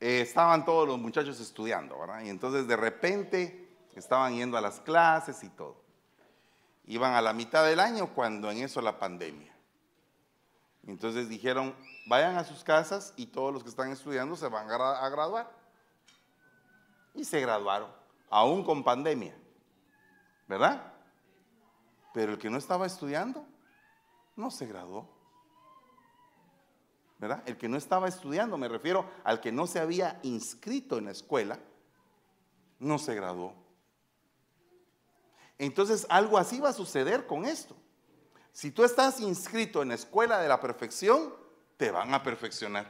[0.00, 2.22] Eh, estaban todos los muchachos estudiando, ¿verdad?
[2.22, 5.80] Y entonces de repente estaban yendo a las clases y todo.
[6.86, 9.51] Iban a la mitad del año cuando en eso la pandemia.
[10.86, 11.74] Entonces dijeron,
[12.06, 15.50] vayan a sus casas y todos los que están estudiando se van a, graduar.
[17.14, 17.90] Y se graduaron,
[18.30, 19.36] aún con pandemia,
[20.48, 20.92] ¿verdad?
[22.12, 23.46] Pero el que no estaba estudiando
[24.34, 25.08] no se graduó.
[27.46, 31.12] El que no estaba estudiando, me refiero al que no se había inscrito en la
[31.12, 31.60] escuela,
[32.80, 33.54] no se graduó.
[35.58, 37.76] Entonces algo así va a suceder con esto.
[38.52, 41.34] Si tú estás inscrito en la escuela de la perfección,
[41.78, 42.86] te van a perfeccionar.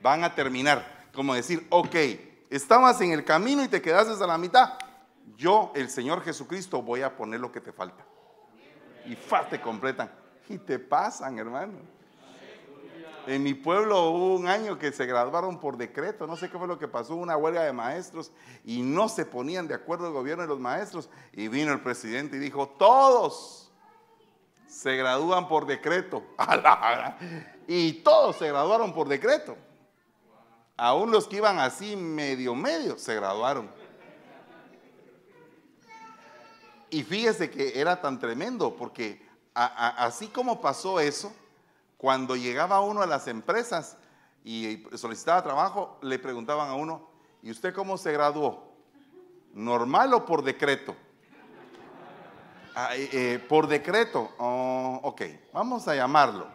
[0.00, 1.10] Van a terminar.
[1.14, 1.94] Como decir, ok,
[2.48, 4.78] estabas en el camino y te quedaste a la mitad.
[5.36, 8.04] Yo, el Señor Jesucristo, voy a poner lo que te falta.
[9.04, 10.10] Y fa, te completan.
[10.48, 11.74] Y te pasan, hermano.
[13.26, 16.66] En mi pueblo hubo un año que se graduaron por decreto, no sé qué fue
[16.66, 18.32] lo que pasó, una huelga de maestros
[18.64, 21.08] y no se ponían de acuerdo el gobierno y los maestros.
[21.32, 23.61] Y vino el presidente y dijo, todos
[24.72, 26.22] se gradúan por decreto.
[27.68, 29.56] Y todos se graduaron por decreto.
[30.76, 33.70] Aún los que iban así medio medio se graduaron.
[36.90, 41.32] Y fíjese que era tan tremendo porque así como pasó eso,
[41.96, 43.96] cuando llegaba uno a las empresas
[44.44, 47.08] y solicitaba trabajo, le preguntaban a uno,
[47.42, 48.74] ¿y usted cómo se graduó?
[49.54, 50.96] ¿Normal o por decreto?
[52.76, 56.46] Eh, por decreto, oh, ok, vamos a llamarlo.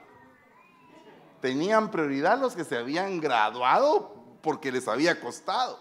[1.42, 5.80] Tenían prioridad los que se habían graduado porque les había costado.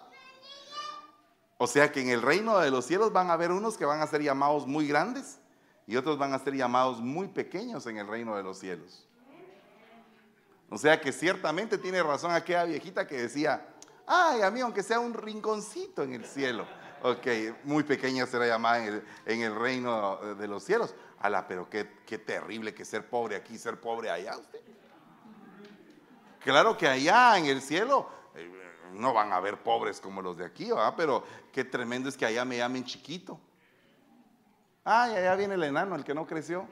[1.58, 4.02] O sea que en el reino de los cielos van a haber unos que van
[4.02, 5.38] a ser llamados muy grandes
[5.86, 9.06] y otros van a ser llamados muy pequeños en el reino de los cielos.
[10.68, 13.66] O sea que ciertamente tiene razón aquella viejita que decía,
[14.06, 16.66] ay, a mí aunque sea un rinconcito en el cielo.
[17.02, 17.26] Ok,
[17.64, 20.94] muy pequeña será llamada en el, reino de los cielos.
[21.20, 24.60] Ala, pero qué, terrible que ser pobre aquí, ser pobre allá usted.
[26.40, 28.50] Claro que allá en el cielo eh,
[28.92, 30.94] no van a haber pobres como los de aquí, ¿verdad?
[30.96, 33.40] Pero qué tremendo es que allá me llamen chiquito.
[34.84, 36.66] Ay, allá viene el enano, el que no creció.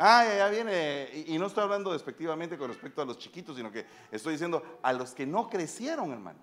[0.00, 1.10] Ah, ya viene.
[1.26, 4.92] Y, no estoy hablando despectivamente con respecto a los chiquitos, sino que estoy diciendo a
[4.92, 6.38] los que no crecieron, hermano.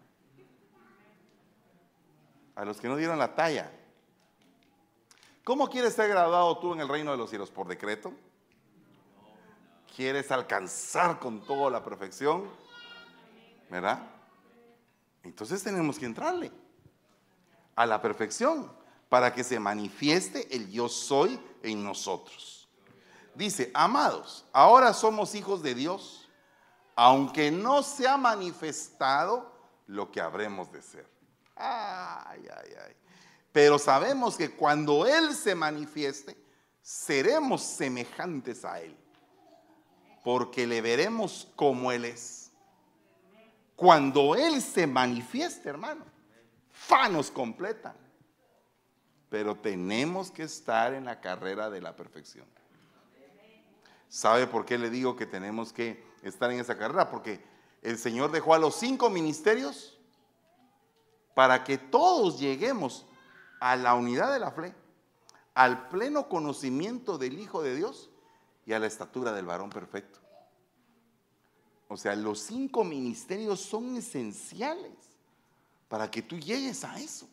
[2.55, 3.71] A los que no dieron la talla.
[5.43, 7.51] ¿Cómo quieres ser graduado tú en el reino de los cielos?
[7.51, 8.13] ¿Por decreto?
[9.95, 12.49] ¿Quieres alcanzar con toda la perfección?
[13.69, 13.99] ¿Verdad?
[15.23, 16.51] Entonces tenemos que entrarle
[17.75, 18.71] a la perfección
[19.09, 22.55] para que se manifieste el yo soy en nosotros
[23.35, 26.27] dice, amados, ahora somos hijos de Dios,
[26.95, 29.53] aunque no se ha manifestado
[29.87, 31.14] lo que habremos de ser.
[31.55, 32.95] Ay, ay, ay.
[33.51, 36.37] Pero sabemos que cuando Él se manifieste,
[36.81, 38.95] seremos semejantes a Él,
[40.23, 42.51] porque le veremos como Él es.
[43.75, 46.05] Cuando Él se manifieste, hermano,
[46.71, 47.95] fanos completan.
[49.29, 52.45] Pero tenemos que estar en la carrera de la perfección.
[54.07, 57.09] ¿Sabe por qué le digo que tenemos que estar en esa carrera?
[57.09, 57.43] Porque
[57.81, 59.94] el Señor dejó a los cinco ministerios
[61.35, 63.05] para que todos lleguemos
[63.59, 64.73] a la unidad de la fe,
[65.53, 68.09] al pleno conocimiento del Hijo de Dios
[68.65, 70.19] y a la estatura del varón perfecto.
[71.87, 74.93] O sea, los cinco ministerios son esenciales
[75.87, 77.29] para que tú llegues a eso.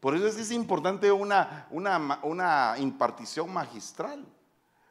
[0.00, 4.26] Por eso es, importante una, una, una impartición magistral.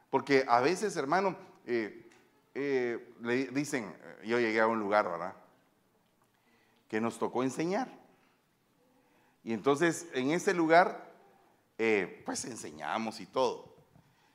[0.09, 1.35] Porque a veces, hermano,
[1.65, 2.09] eh,
[2.53, 5.33] eh, le dicen, yo llegué a un lugar, ¿verdad?
[6.89, 7.87] Que nos tocó enseñar.
[9.43, 11.13] Y entonces en ese lugar,
[11.77, 13.73] eh, pues enseñamos y todo.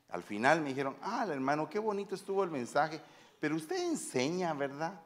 [0.09, 3.03] Al final me dijeron, ah, hermano, qué bonito estuvo el mensaje,
[3.41, 5.01] pero usted enseña, ¿verdad?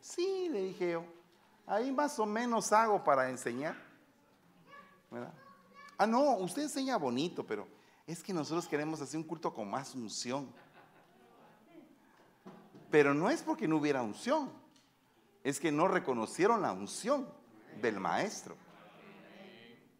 [0.00, 1.04] Sí, le dije yo,
[1.66, 3.76] ahí más o menos hago para enseñar.
[5.98, 7.68] Ah, no, usted enseña bonito, pero
[8.06, 10.52] es que nosotros queremos hacer un culto con más unción.
[12.94, 14.52] Pero no es porque no hubiera unción,
[15.42, 17.28] es que no reconocieron la unción
[17.82, 18.56] del maestro.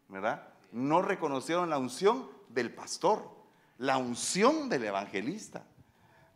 [0.07, 0.47] ¿Verdad?
[0.71, 3.29] No reconocieron la unción del pastor,
[3.79, 5.65] la unción del evangelista.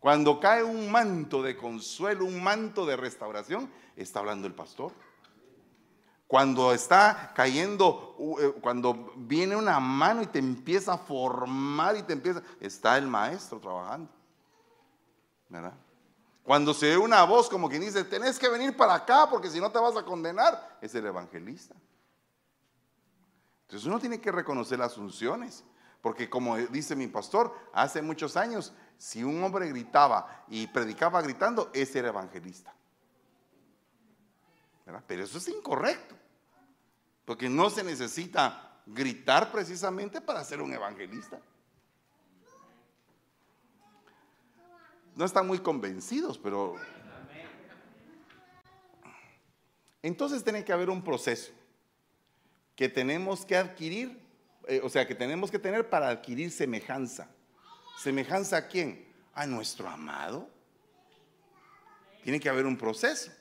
[0.00, 4.92] Cuando cae un manto de consuelo, un manto de restauración, está hablando el pastor.
[6.26, 12.12] Cuando está cayendo, eh, cuando viene una mano y te empieza a formar y te
[12.12, 14.10] empieza, está el maestro trabajando.
[15.48, 15.72] ¿Verdad?
[16.42, 19.60] Cuando se ve una voz como quien dice, tenés que venir para acá porque si
[19.60, 21.74] no te vas a condenar, es el evangelista.
[23.62, 25.64] Entonces uno tiene que reconocer las unciones.
[26.00, 31.70] Porque como dice mi pastor, hace muchos años, si un hombre gritaba y predicaba gritando,
[31.74, 32.74] ese era evangelista.
[35.06, 36.16] Pero eso es incorrecto.
[37.24, 41.38] Porque no se necesita gritar precisamente para ser un evangelista.
[45.16, 46.76] No están muy convencidos, pero...
[50.02, 51.52] Entonces tiene que haber un proceso
[52.74, 54.30] que tenemos que adquirir
[54.70, 57.28] eh, o sea, que tenemos que tener para adquirir semejanza.
[57.98, 59.04] ¿Semejanza a quién?
[59.34, 60.48] A nuestro amado.
[62.22, 63.32] Tiene que haber un proceso.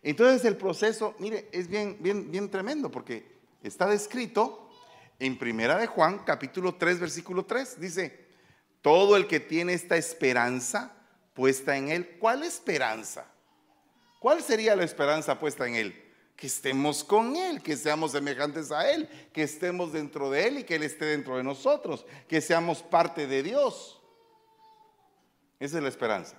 [0.00, 3.26] Entonces el proceso, mire, es bien, bien, bien tremendo porque
[3.64, 4.70] está descrito
[5.18, 7.80] en Primera de Juan, capítulo 3, versículo 3.
[7.80, 8.23] Dice,
[8.84, 10.94] todo el que tiene esta esperanza
[11.32, 13.24] puesta en él, ¿cuál esperanza?
[14.20, 16.04] ¿Cuál sería la esperanza puesta en él?
[16.36, 20.64] que estemos con Él, que seamos semejantes a Él, que estemos dentro de Él y
[20.64, 24.02] que Él esté dentro de nosotros, que seamos parte de Dios.
[25.60, 26.36] Esa es la esperanza.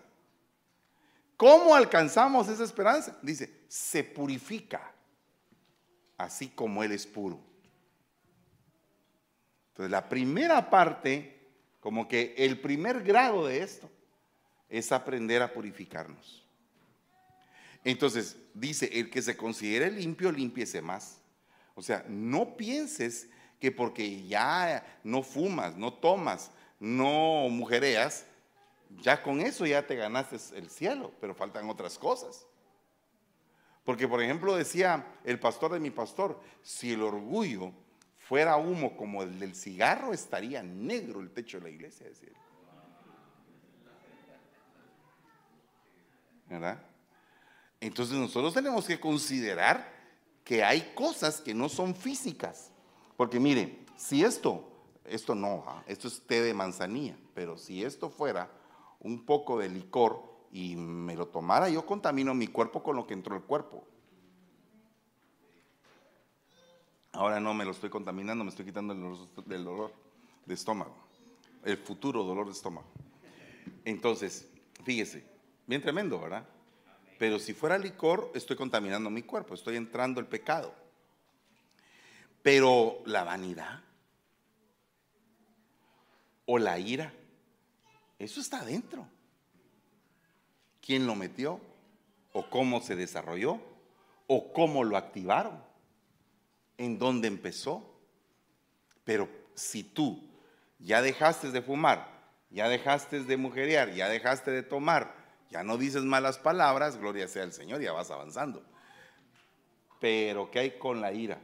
[1.38, 3.18] ¿Cómo alcanzamos esa esperanza?
[3.22, 4.94] Dice, se purifica,
[6.18, 7.40] así como Él es puro.
[9.70, 11.35] Entonces, la primera parte,
[11.86, 13.88] como que el primer grado de esto,
[14.70, 16.44] es aprender a purificarnos.
[17.84, 21.20] Entonces, dice, el que se considere limpio, limpiese más.
[21.76, 23.30] O sea, no pienses
[23.60, 28.26] que porque ya no fumas, no tomas, no mujereas,
[29.04, 32.48] ya con eso ya te ganaste el cielo, pero faltan otras cosas.
[33.84, 37.74] Porque, por ejemplo, decía el pastor de mi pastor, si el orgullo
[38.28, 42.30] fuera humo como el del cigarro, estaría negro el techo de la iglesia, decía
[46.50, 46.82] ¿Verdad?
[47.80, 49.94] Entonces nosotros tenemos que considerar
[50.44, 52.72] que hay cosas que no son físicas.
[53.18, 54.72] Porque mire, si esto,
[55.06, 55.84] esto no, ¿ah?
[55.88, 58.50] esto es té de manzanilla, pero si esto fuera
[59.00, 63.14] un poco de licor y me lo tomara, yo contamino mi cuerpo con lo que
[63.14, 63.86] entró el cuerpo.
[67.16, 69.94] Ahora no me lo estoy contaminando, me estoy quitando el dolor
[70.46, 70.96] de estómago,
[71.64, 72.88] el futuro dolor de estómago.
[73.86, 74.50] Entonces,
[74.84, 75.26] fíjese,
[75.66, 76.46] bien tremendo, ¿verdad?
[77.18, 80.76] Pero si fuera licor, estoy contaminando mi cuerpo, estoy entrando el pecado.
[82.42, 83.82] Pero la vanidad
[86.46, 87.14] o la ira,
[88.20, 89.08] eso está adentro.
[90.82, 91.62] ¿Quién lo metió?
[92.34, 93.62] ¿O cómo se desarrolló?
[94.28, 95.64] ¿O cómo lo activaron?
[96.78, 97.96] ¿En dónde empezó?
[99.04, 100.22] Pero si tú
[100.80, 102.16] ya dejaste de fumar,
[102.50, 105.16] ya dejaste de mujerear, ya dejaste de tomar,
[105.50, 108.64] ya no dices malas palabras, gloria sea al Señor, ya vas avanzando.
[110.00, 111.40] Pero ¿qué hay con la ira?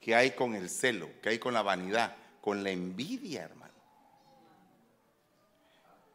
[0.00, 1.08] ¿Qué hay con el celo?
[1.22, 2.16] ¿Qué hay con la vanidad?
[2.40, 3.74] Con la envidia, hermano.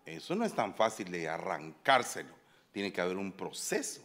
[0.05, 2.33] Eso no es tan fácil de arrancárselo.
[2.71, 4.01] Tiene que haber un proceso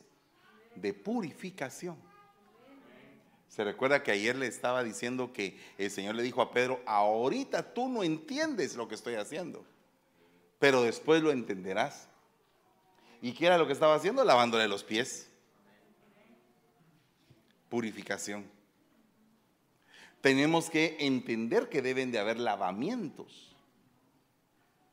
[0.74, 1.96] de purificación.
[3.50, 7.74] Se recuerda que ayer le estaba diciendo que el Señor le dijo a Pedro, ahorita
[7.74, 9.66] tú no entiendes lo que estoy haciendo
[10.60, 12.06] pero después lo entenderás.
[13.20, 14.22] ¿Y qué era lo que estaba haciendo?
[14.24, 15.28] Lavándole los pies.
[17.68, 18.48] Purificación.
[20.20, 23.56] Tenemos que entender que deben de haber lavamientos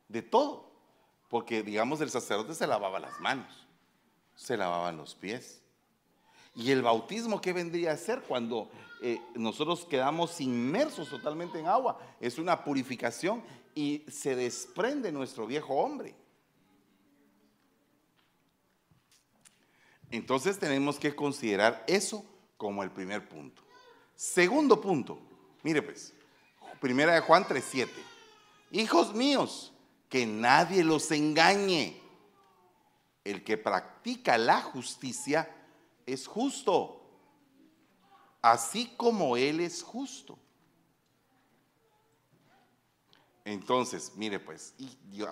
[0.08, 0.72] de todo,
[1.28, 3.66] porque digamos el sacerdote se lavaba las manos,
[4.36, 5.60] se lavaban los pies.
[6.58, 8.68] ¿Y el bautismo qué vendría a ser cuando
[9.00, 12.00] eh, nosotros quedamos inmersos totalmente en agua?
[12.20, 13.44] Es una purificación
[13.76, 16.16] y se desprende nuestro viejo hombre.
[20.10, 22.24] Entonces tenemos que considerar eso
[22.56, 23.62] como el primer punto.
[24.16, 25.20] Segundo punto,
[25.62, 26.12] mire pues,
[26.80, 27.88] primera de Juan 3:7.
[28.72, 29.72] Hijos míos,
[30.08, 32.02] que nadie los engañe.
[33.22, 35.54] El que practica la justicia
[36.08, 37.02] es justo,
[38.40, 40.38] así como Él es justo.
[43.44, 44.74] Entonces, mire pues,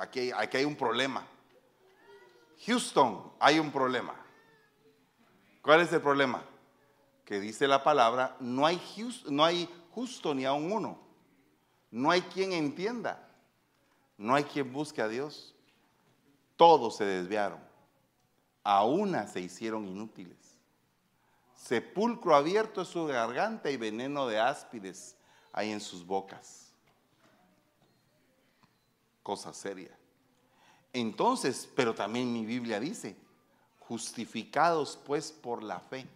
[0.01, 1.27] aquí, hay un problema.
[2.66, 4.14] Houston, hay un problema.
[5.62, 6.45] ¿Cuál es el problema?
[7.24, 8.81] Que dice la palabra, no hay,
[9.29, 10.99] no hay justo ni a un uno.
[11.91, 13.22] No hay quien entienda.
[14.16, 15.55] No hay quien busque a Dios.
[16.57, 17.61] Todos se desviaron.
[18.62, 20.45] A una se hicieron inútiles.
[21.57, 25.17] Sepulcro abierto es su garganta y veneno de áspides
[25.53, 26.71] hay en sus bocas.
[29.23, 29.97] Cosa seria.
[30.93, 33.17] Entonces, pero también mi Biblia dice,
[33.81, 36.07] justificados pues por la fe,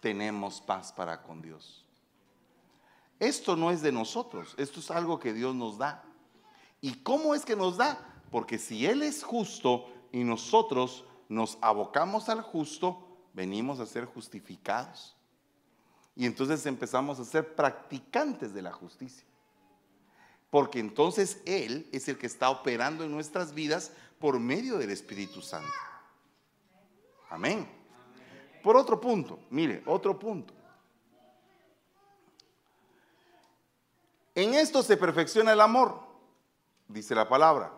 [0.00, 1.84] tenemos paz para con Dios.
[3.18, 6.02] Esto no es de nosotros, esto es algo que Dios nos da.
[6.80, 7.98] ¿Y cómo es que nos da?
[8.30, 13.05] Porque si Él es justo y nosotros nos abocamos al justo,
[13.36, 15.14] venimos a ser justificados.
[16.16, 19.26] Y entonces empezamos a ser practicantes de la justicia.
[20.50, 25.42] Porque entonces Él es el que está operando en nuestras vidas por medio del Espíritu
[25.42, 25.68] Santo.
[27.28, 27.68] Amén.
[28.62, 30.54] Por otro punto, mire, otro punto.
[34.34, 36.00] En esto se perfecciona el amor,
[36.88, 37.72] dice la palabra,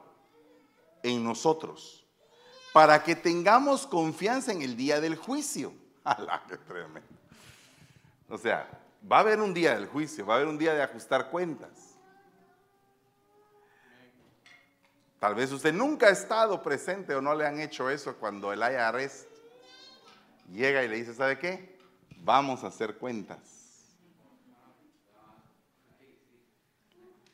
[1.03, 1.98] en nosotros,
[2.79, 5.75] para que tengamos confianza en el día del juicio.
[6.05, 7.09] ¡Hala, qué tremendo!
[8.29, 8.69] O sea,
[9.11, 11.99] va a haber un día del juicio, va a haber un día de ajustar cuentas.
[15.19, 18.61] Tal vez usted nunca ha estado presente o no le han hecho eso cuando el
[18.61, 19.27] IRS
[20.53, 21.81] llega y le dice, ¿sabe qué?
[22.19, 23.41] Vamos a hacer cuentas.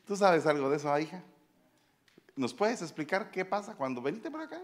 [0.07, 1.21] ¿Tú sabes algo de eso, hija?
[2.35, 4.59] ¿Nos puedes explicar qué pasa cuando veniste por acá?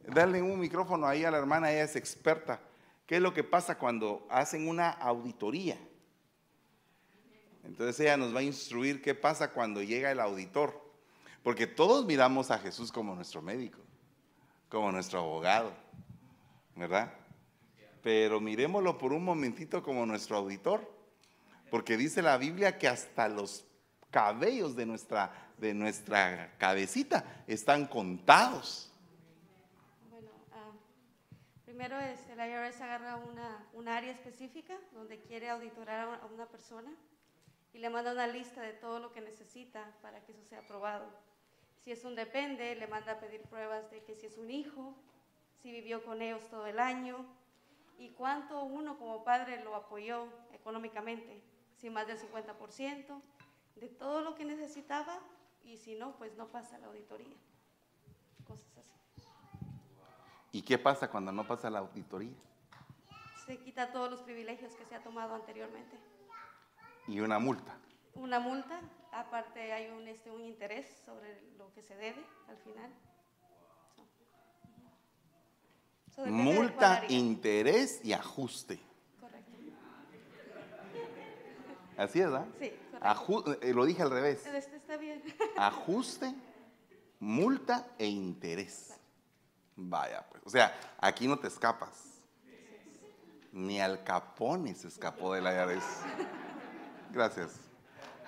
[0.00, 2.60] Dale un micrófono ahí a la hermana, ella es experta.
[3.06, 5.78] ¿Qué es lo que pasa cuando hacen una auditoría?
[7.64, 10.88] Entonces ella nos va a instruir qué pasa cuando llega el auditor.
[11.42, 13.78] Porque todos miramos a Jesús como nuestro médico,
[14.68, 15.72] como nuestro abogado,
[16.74, 17.12] ¿verdad?
[18.02, 20.90] Pero miremoslo por un momentito como nuestro auditor.
[21.70, 23.66] Porque dice la Biblia que hasta los
[24.10, 28.87] cabellos de nuestra, de nuestra cabecita están contados.
[31.78, 36.90] Primero es, el IRS agarra una, una, área específica donde quiere auditorar a una persona
[37.72, 41.06] y le manda una lista de todo lo que necesita para que eso sea aprobado.
[41.84, 44.92] Si es un depende, le manda a pedir pruebas de que si es un hijo,
[45.62, 47.24] si vivió con ellos todo el año
[47.96, 51.40] y cuánto uno como padre lo apoyó económicamente,
[51.76, 53.22] si más del 50%,
[53.76, 55.20] de todo lo que necesitaba
[55.62, 57.36] y si no, pues no pasa la auditoría.
[58.48, 58.98] Cosas así.
[60.52, 62.32] ¿Y qué pasa cuando no pasa la auditoría?
[63.46, 65.96] Se quita todos los privilegios que se ha tomado anteriormente.
[67.06, 67.76] ¿Y una multa?
[68.14, 68.80] Una multa,
[69.12, 72.90] aparte hay un, este, un interés sobre lo que se debe al final.
[76.26, 78.80] multa, interés y ajuste.
[79.20, 79.52] Correcto.
[81.96, 82.46] Así es, ¿verdad?
[82.58, 82.72] Sí.
[83.62, 84.44] Eh, lo dije al revés.
[84.46, 85.22] Este está bien.
[85.56, 86.34] Ajuste,
[87.20, 88.97] multa e interés.
[89.80, 90.42] Vaya, pues.
[90.44, 92.20] O sea, aquí no te escapas.
[93.52, 95.52] Ni al Capone se escapó de la.
[97.10, 97.52] Gracias.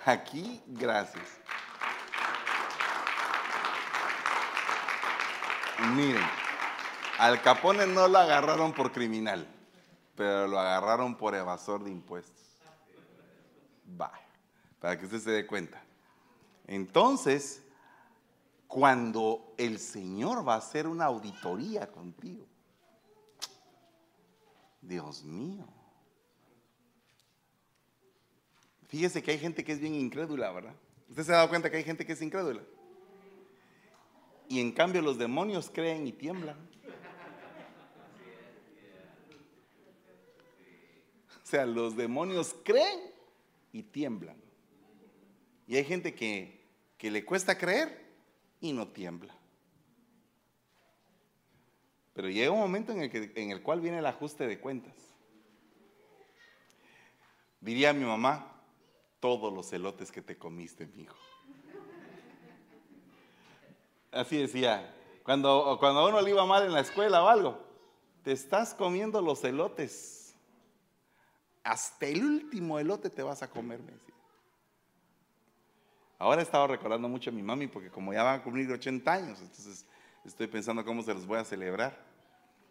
[0.05, 1.27] Aquí, gracias.
[5.95, 6.23] Miren,
[7.19, 9.47] al Capone no lo agarraron por criminal,
[10.15, 12.39] pero lo agarraron por evasor de impuestos.
[13.85, 14.31] Vaya
[14.81, 15.81] para que usted se dé cuenta.
[16.67, 17.60] Entonces,
[18.71, 22.47] cuando el Señor va a hacer una auditoría contigo,
[24.81, 25.67] Dios mío.
[28.87, 30.73] Fíjese que hay gente que es bien incrédula, ¿verdad?
[31.09, 32.61] ¿Usted se ha dado cuenta que hay gente que es incrédula?
[34.47, 36.55] Y en cambio los demonios creen y tiemblan.
[41.43, 43.01] O sea, los demonios creen
[43.73, 44.37] y tiemblan.
[45.67, 46.61] Y hay gente que,
[47.01, 48.10] le cuesta creer
[48.61, 49.35] y no tiembla.
[52.13, 54.93] Pero llega un momento en el, que, en el cual viene el ajuste de cuentas.
[57.59, 58.51] Diría mi mamá,
[59.19, 61.17] todos los elotes que te comiste, mi hijo.
[64.11, 64.93] Así decía,
[65.23, 67.63] cuando, cuando a uno le iba mal en la escuela o algo,
[68.23, 70.35] te estás comiendo los elotes.
[71.63, 74.15] Hasta el último elote te vas a comer, me decía.
[76.21, 79.11] Ahora he estado recordando mucho a mi mami porque como ya van a cumplir 80
[79.11, 79.87] años, entonces
[80.23, 81.97] estoy pensando cómo se los voy a celebrar.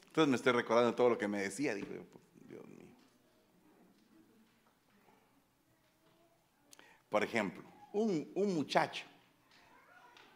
[0.06, 2.86] Entonces me estoy recordando todo lo que me decía, digo pues, Dios mío.
[7.08, 9.04] Por ejemplo, un, un muchacho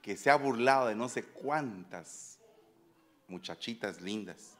[0.02, 2.40] que se ha burlado de no sé cuántas
[3.28, 4.56] muchachitas lindas,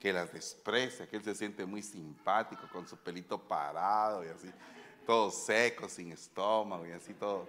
[0.00, 4.50] que las desprecia, que él se siente muy simpático con su pelito parado y así,
[5.06, 7.46] todo seco, sin estómago y así todo.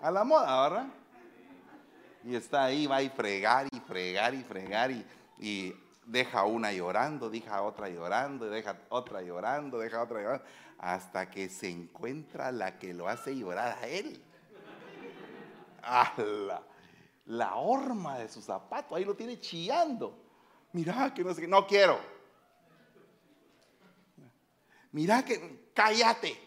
[0.00, 0.86] A la moda, ¿verdad?
[2.24, 5.04] Y está ahí, va a fregar y fregar y fregar y,
[5.38, 5.74] y
[6.06, 10.44] deja una llorando, deja otra llorando, deja otra llorando, deja otra llorando,
[10.78, 14.22] hasta que se encuentra la que lo hace llorar a él.
[16.16, 16.62] La,
[17.26, 20.18] la horma de su zapato, ahí lo tiene chillando.
[20.72, 21.98] Mira que no sé no quiero.
[24.92, 26.43] Mira que, cállate.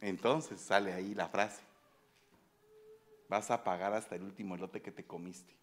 [0.00, 1.62] Entonces sale ahí la frase.
[3.28, 5.54] Vas a pagar hasta el último elote que te comiste.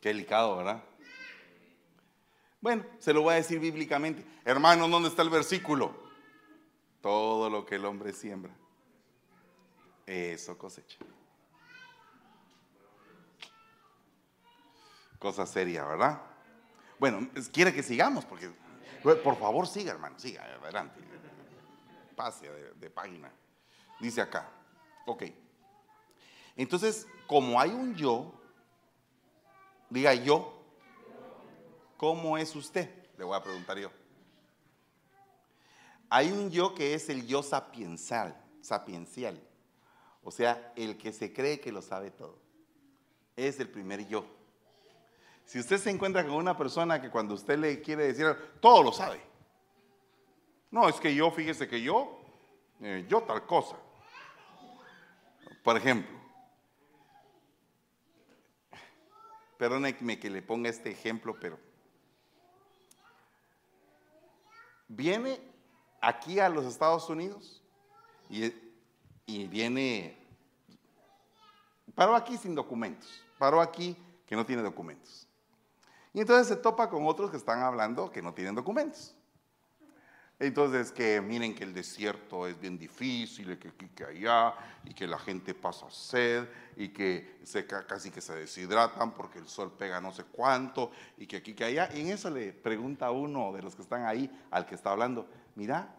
[0.00, 0.82] Qué delicado, ¿verdad?
[2.60, 4.24] Bueno, se lo voy a decir bíblicamente.
[4.44, 5.94] Hermano, ¿dónde está el versículo?
[7.00, 8.54] Todo lo que el hombre siembra,
[10.06, 10.98] eso cosecha.
[15.20, 16.20] Cosa seria, ¿verdad?
[16.98, 18.50] Bueno, quiere que sigamos, porque
[19.02, 21.00] por favor siga, hermano, siga, adelante.
[22.16, 23.30] Pase de, de página.
[24.00, 24.50] Dice acá,
[25.06, 25.22] ok.
[26.56, 28.34] Entonces, como hay un yo,
[29.88, 30.60] diga yo,
[32.00, 32.88] ¿Cómo es usted?
[33.18, 33.90] Le voy a preguntar yo.
[36.08, 39.38] Hay un yo que es el yo sapiencial, sapiencial.
[40.24, 42.38] O sea, el que se cree que lo sabe todo.
[43.36, 44.24] Es el primer yo.
[45.50, 48.24] Si usted se encuentra con una persona que cuando usted le quiere decir,
[48.60, 49.20] todo lo sabe.
[50.70, 52.20] No, es que yo, fíjese que yo,
[52.80, 53.76] eh, yo tal cosa.
[55.64, 56.16] Por ejemplo,
[59.58, 61.58] perdóneme que le ponga este ejemplo, pero
[64.86, 65.40] viene
[66.00, 67.60] aquí a los Estados Unidos
[68.28, 70.16] y, viene,
[71.96, 73.96] paró aquí sin documentos, paró aquí
[74.28, 75.26] que no tiene documentos.
[76.12, 79.14] Y entonces se topa con otros que están hablando que no tienen documentos.
[80.40, 84.54] Entonces, que miren que el desierto es bien difícil, y que aquí, que allá,
[84.84, 87.42] y que la gente pasa sed, y que
[87.86, 91.64] casi que se deshidratan porque el sol pega no sé cuánto, y que aquí, que
[91.64, 91.90] allá.
[91.94, 94.92] Y en eso le pregunta a uno de los que están ahí, al que está
[94.92, 95.94] hablando, mira,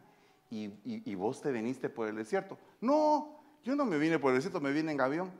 [0.50, 2.58] ¿y, y vos te viniste por el desierto?
[2.82, 5.32] No, yo no me vine por el desierto, me vine en avión.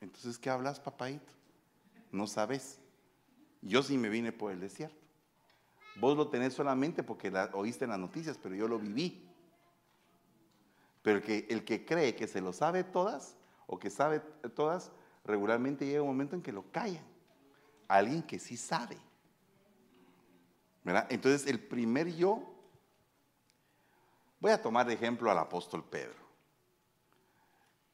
[0.00, 1.32] Entonces, ¿qué hablas, papaito?
[2.10, 2.80] No sabes.
[3.64, 4.96] Yo sí me vine por el desierto.
[5.96, 9.26] Vos lo tenés solamente porque la, oíste en las noticias, pero yo lo viví.
[11.02, 13.36] Pero el que, el que cree que se lo sabe todas
[13.66, 14.20] o que sabe
[14.54, 14.92] todas,
[15.24, 17.04] regularmente llega un momento en que lo callan.
[17.88, 18.98] Alguien que sí sabe.
[21.08, 22.42] Entonces el primer yo,
[24.40, 26.22] voy a tomar de ejemplo al apóstol Pedro.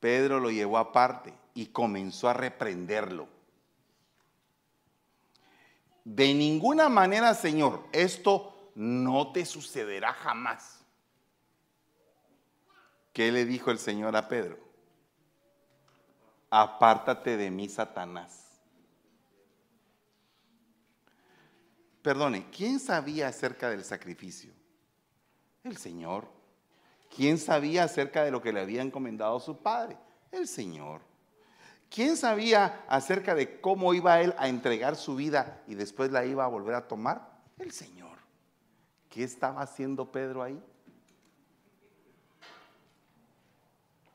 [0.01, 3.40] Pedro lo llevó aparte y comenzó a reprenderlo
[6.05, 10.85] de ninguna manera, Señor, esto no te sucederá jamás.
[13.13, 14.59] ¿Qué le dijo el Señor a Pedro?
[16.49, 18.51] Apártate de mí, Satanás.
[22.03, 24.53] Perdone, ¿quién sabía acerca del sacrificio?
[25.63, 26.29] El Señor.
[27.15, 29.99] ¿Quién sabía acerca de lo que le había encomendado su padre?
[30.31, 31.10] El Señor.
[31.91, 36.45] ¿Quién sabía acerca de cómo iba él a entregar su vida y después la iba
[36.45, 37.43] a volver a tomar?
[37.59, 38.17] El Señor.
[39.09, 40.63] ¿Qué estaba haciendo Pedro ahí?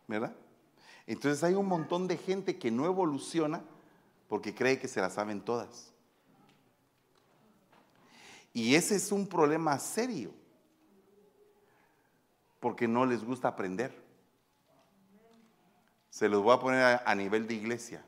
[0.07, 0.33] ¿Verdad?
[1.05, 3.61] Entonces hay un montón de gente que no evoluciona
[4.29, 5.91] porque cree que se la saben todas.
[8.53, 10.31] Y ese es un problema serio,
[12.61, 14.04] porque no les gusta aprender.
[16.15, 18.01] Se los voy a poner a, nivel de iglesia.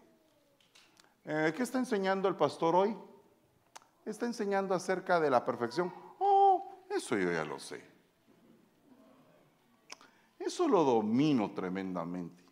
[1.26, 2.96] Eh, ¿Qué está enseñando el pastor hoy?
[4.06, 5.94] Está enseñando acerca de la perfección.
[6.20, 7.84] Oh, eso yo ya lo sé.
[10.40, 12.46] Eso lo domino tremendamente.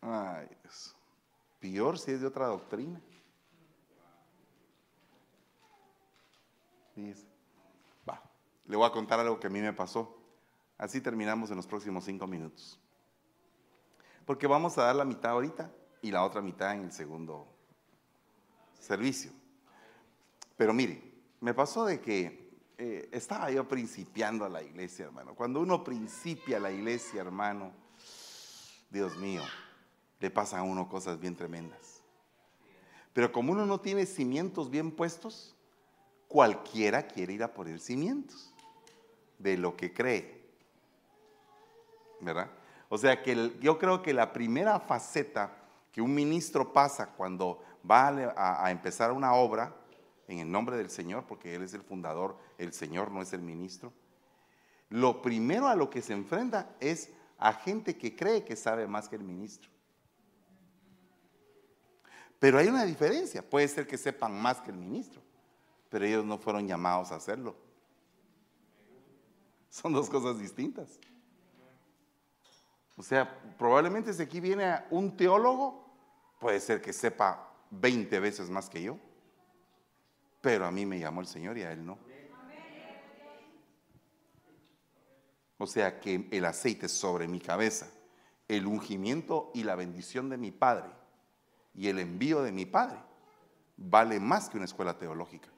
[0.00, 0.96] Ay, Dios.
[1.60, 3.00] Peor si es de otra doctrina.
[6.96, 7.29] Fíjese.
[8.70, 10.16] Le voy a contar algo que a mí me pasó.
[10.78, 12.78] Así terminamos en los próximos cinco minutos.
[14.24, 17.48] Porque vamos a dar la mitad ahorita y la otra mitad en el segundo
[18.78, 19.32] servicio.
[20.56, 21.02] Pero mire,
[21.40, 22.48] me pasó de que
[22.78, 25.34] eh, estaba yo principiando a la iglesia, hermano.
[25.34, 27.72] Cuando uno principia a la iglesia, hermano,
[28.88, 29.42] Dios mío,
[30.20, 32.04] le pasan a uno cosas bien tremendas.
[33.12, 35.56] Pero como uno no tiene cimientos bien puestos,
[36.28, 38.49] cualquiera quiere ir a poner cimientos
[39.40, 40.40] de lo que cree.
[42.20, 42.50] ¿Verdad?
[42.88, 45.56] O sea que yo creo que la primera faceta
[45.92, 48.08] que un ministro pasa cuando va
[48.64, 49.74] a, empezar una obra
[50.28, 53.40] en el nombre del Señor, porque Él es el fundador, el Señor no es el
[53.40, 53.92] ministro,
[54.88, 59.08] lo primero a lo que se enfrenta es a gente que cree que sabe más
[59.08, 59.70] que el ministro.
[62.38, 65.22] Pero hay una diferencia, puede ser que sepan más que el ministro,
[65.88, 67.69] pero ellos no fueron llamados a hacerlo.
[69.70, 70.98] Son dos cosas distintas.
[72.96, 75.90] O sea, probablemente si aquí viene un teólogo,
[76.38, 78.98] puede ser que sepa 20 veces más que yo,
[80.42, 81.98] pero a mí me llamó el Señor y a él no.
[85.56, 87.86] O sea que el aceite sobre mi cabeza,
[88.48, 90.90] el ungimiento y la bendición de mi Padre
[91.74, 92.98] y el envío de mi Padre
[93.76, 95.48] vale más que una escuela teológica.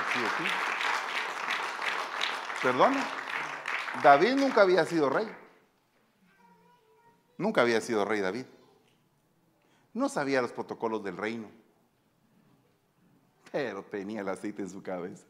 [0.00, 0.09] Así es.
[2.62, 3.04] Perdona.
[4.02, 5.28] David nunca había sido rey.
[7.38, 8.44] Nunca había sido rey David.
[9.94, 11.50] No sabía los protocolos del reino.
[13.50, 15.24] Pero tenía el aceite en su cabeza.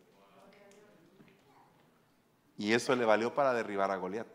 [2.59, 4.27] Y eso le valió para derribar a Goliat.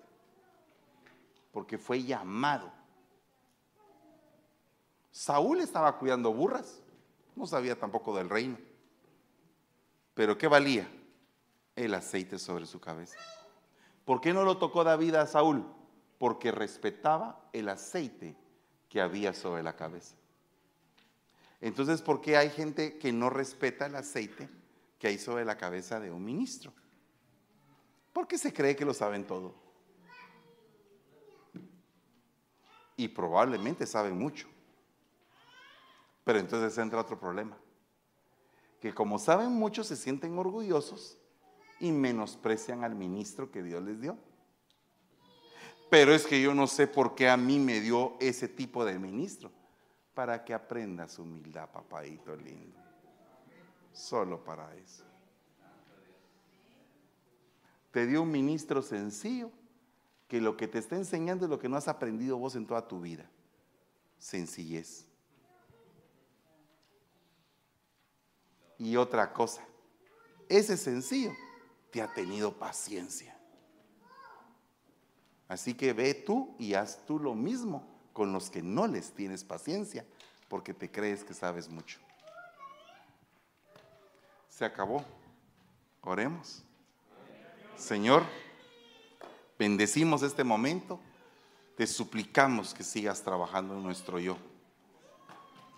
[1.51, 2.71] Porque fue llamado.
[5.11, 6.81] Saúl estaba cuidando burras.
[7.35, 8.57] No sabía tampoco del reino.
[10.15, 10.89] Pero ¿qué valía?
[11.75, 13.17] el aceite sobre su cabeza.
[14.05, 15.65] ¿Por qué no lo tocó David a Saúl?
[16.17, 18.35] Porque respetaba el aceite
[18.89, 20.15] que había sobre la cabeza.
[21.59, 24.49] Entonces, ¿por qué hay gente que no respeta el aceite
[24.99, 26.71] que hay sobre la cabeza de un ministro?
[28.13, 29.53] Porque se cree que lo saben todo.
[32.95, 34.47] Y probablemente saben mucho.
[36.23, 37.57] Pero entonces entra otro problema.
[38.85, 41.17] Que como saben mucho, se sienten orgullosos
[41.79, 44.15] y menosprecian al ministro que Dios les dio.
[45.89, 48.99] Pero es que yo no sé por qué a mí me dio ese tipo de
[48.99, 49.51] ministro.
[50.13, 52.77] Para que aprenda su humildad, papadito lindo.
[53.91, 55.03] Solo para eso.
[57.89, 59.49] Te dio un ministro sencillo
[60.27, 62.87] que lo que te está enseñando es lo que no has aprendido vos en toda
[62.87, 63.27] tu vida.
[64.19, 65.07] Sencillez.
[68.77, 69.61] Y otra cosa,
[70.49, 71.31] ese sencillo
[72.01, 73.35] ha tenido paciencia.
[75.47, 79.43] Así que ve tú y haz tú lo mismo con los que no les tienes
[79.43, 80.05] paciencia,
[80.47, 81.99] porque te crees que sabes mucho.
[84.49, 85.03] Se acabó.
[86.01, 86.63] Oremos.
[87.77, 88.23] Señor,
[89.59, 90.99] bendecimos este momento.
[91.75, 94.37] Te suplicamos que sigas trabajando en nuestro yo.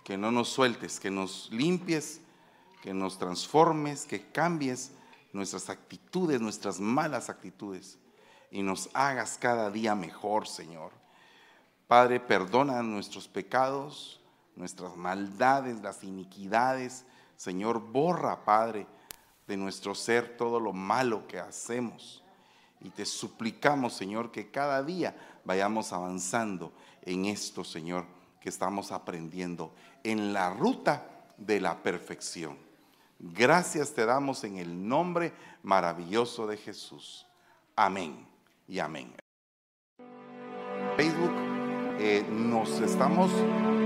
[0.04, 2.20] Que no nos sueltes, que nos limpies,
[2.82, 4.92] que nos transformes, que cambies
[5.32, 7.98] nuestras actitudes, nuestras malas actitudes,
[8.50, 10.92] y nos hagas cada día mejor, Señor.
[11.86, 14.20] Padre, perdona nuestros pecados,
[14.56, 17.04] nuestras maldades, las iniquidades.
[17.36, 18.86] Señor, borra, Padre,
[19.46, 22.22] de nuestro ser todo lo malo que hacemos.
[22.80, 26.72] Y te suplicamos, Señor, que cada día vayamos avanzando
[27.02, 28.06] en esto, Señor,
[28.40, 29.72] que estamos aprendiendo
[30.04, 31.06] en la ruta
[31.36, 32.67] de la perfección.
[33.18, 37.26] Gracias te damos en el nombre maravilloso de Jesús.
[37.74, 38.26] Amén
[38.68, 39.12] y amén.
[40.96, 41.32] Facebook
[41.98, 43.30] eh, nos estamos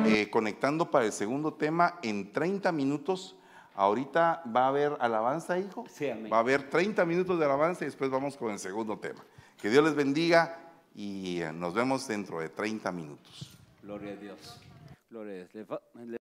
[0.07, 3.37] eh, conectando para el segundo tema en 30 minutos.
[3.75, 5.87] Ahorita va a haber alabanza, hijo.
[5.89, 6.31] Sí, amén.
[6.31, 9.25] Va a haber 30 minutos de alabanza y después vamos con el segundo tema.
[9.61, 10.59] Que Dios les bendiga
[10.95, 13.59] y eh, nos vemos dentro de 30 minutos.
[13.83, 14.61] Gloria a Dios.
[15.09, 16.22] Gloria a Dios.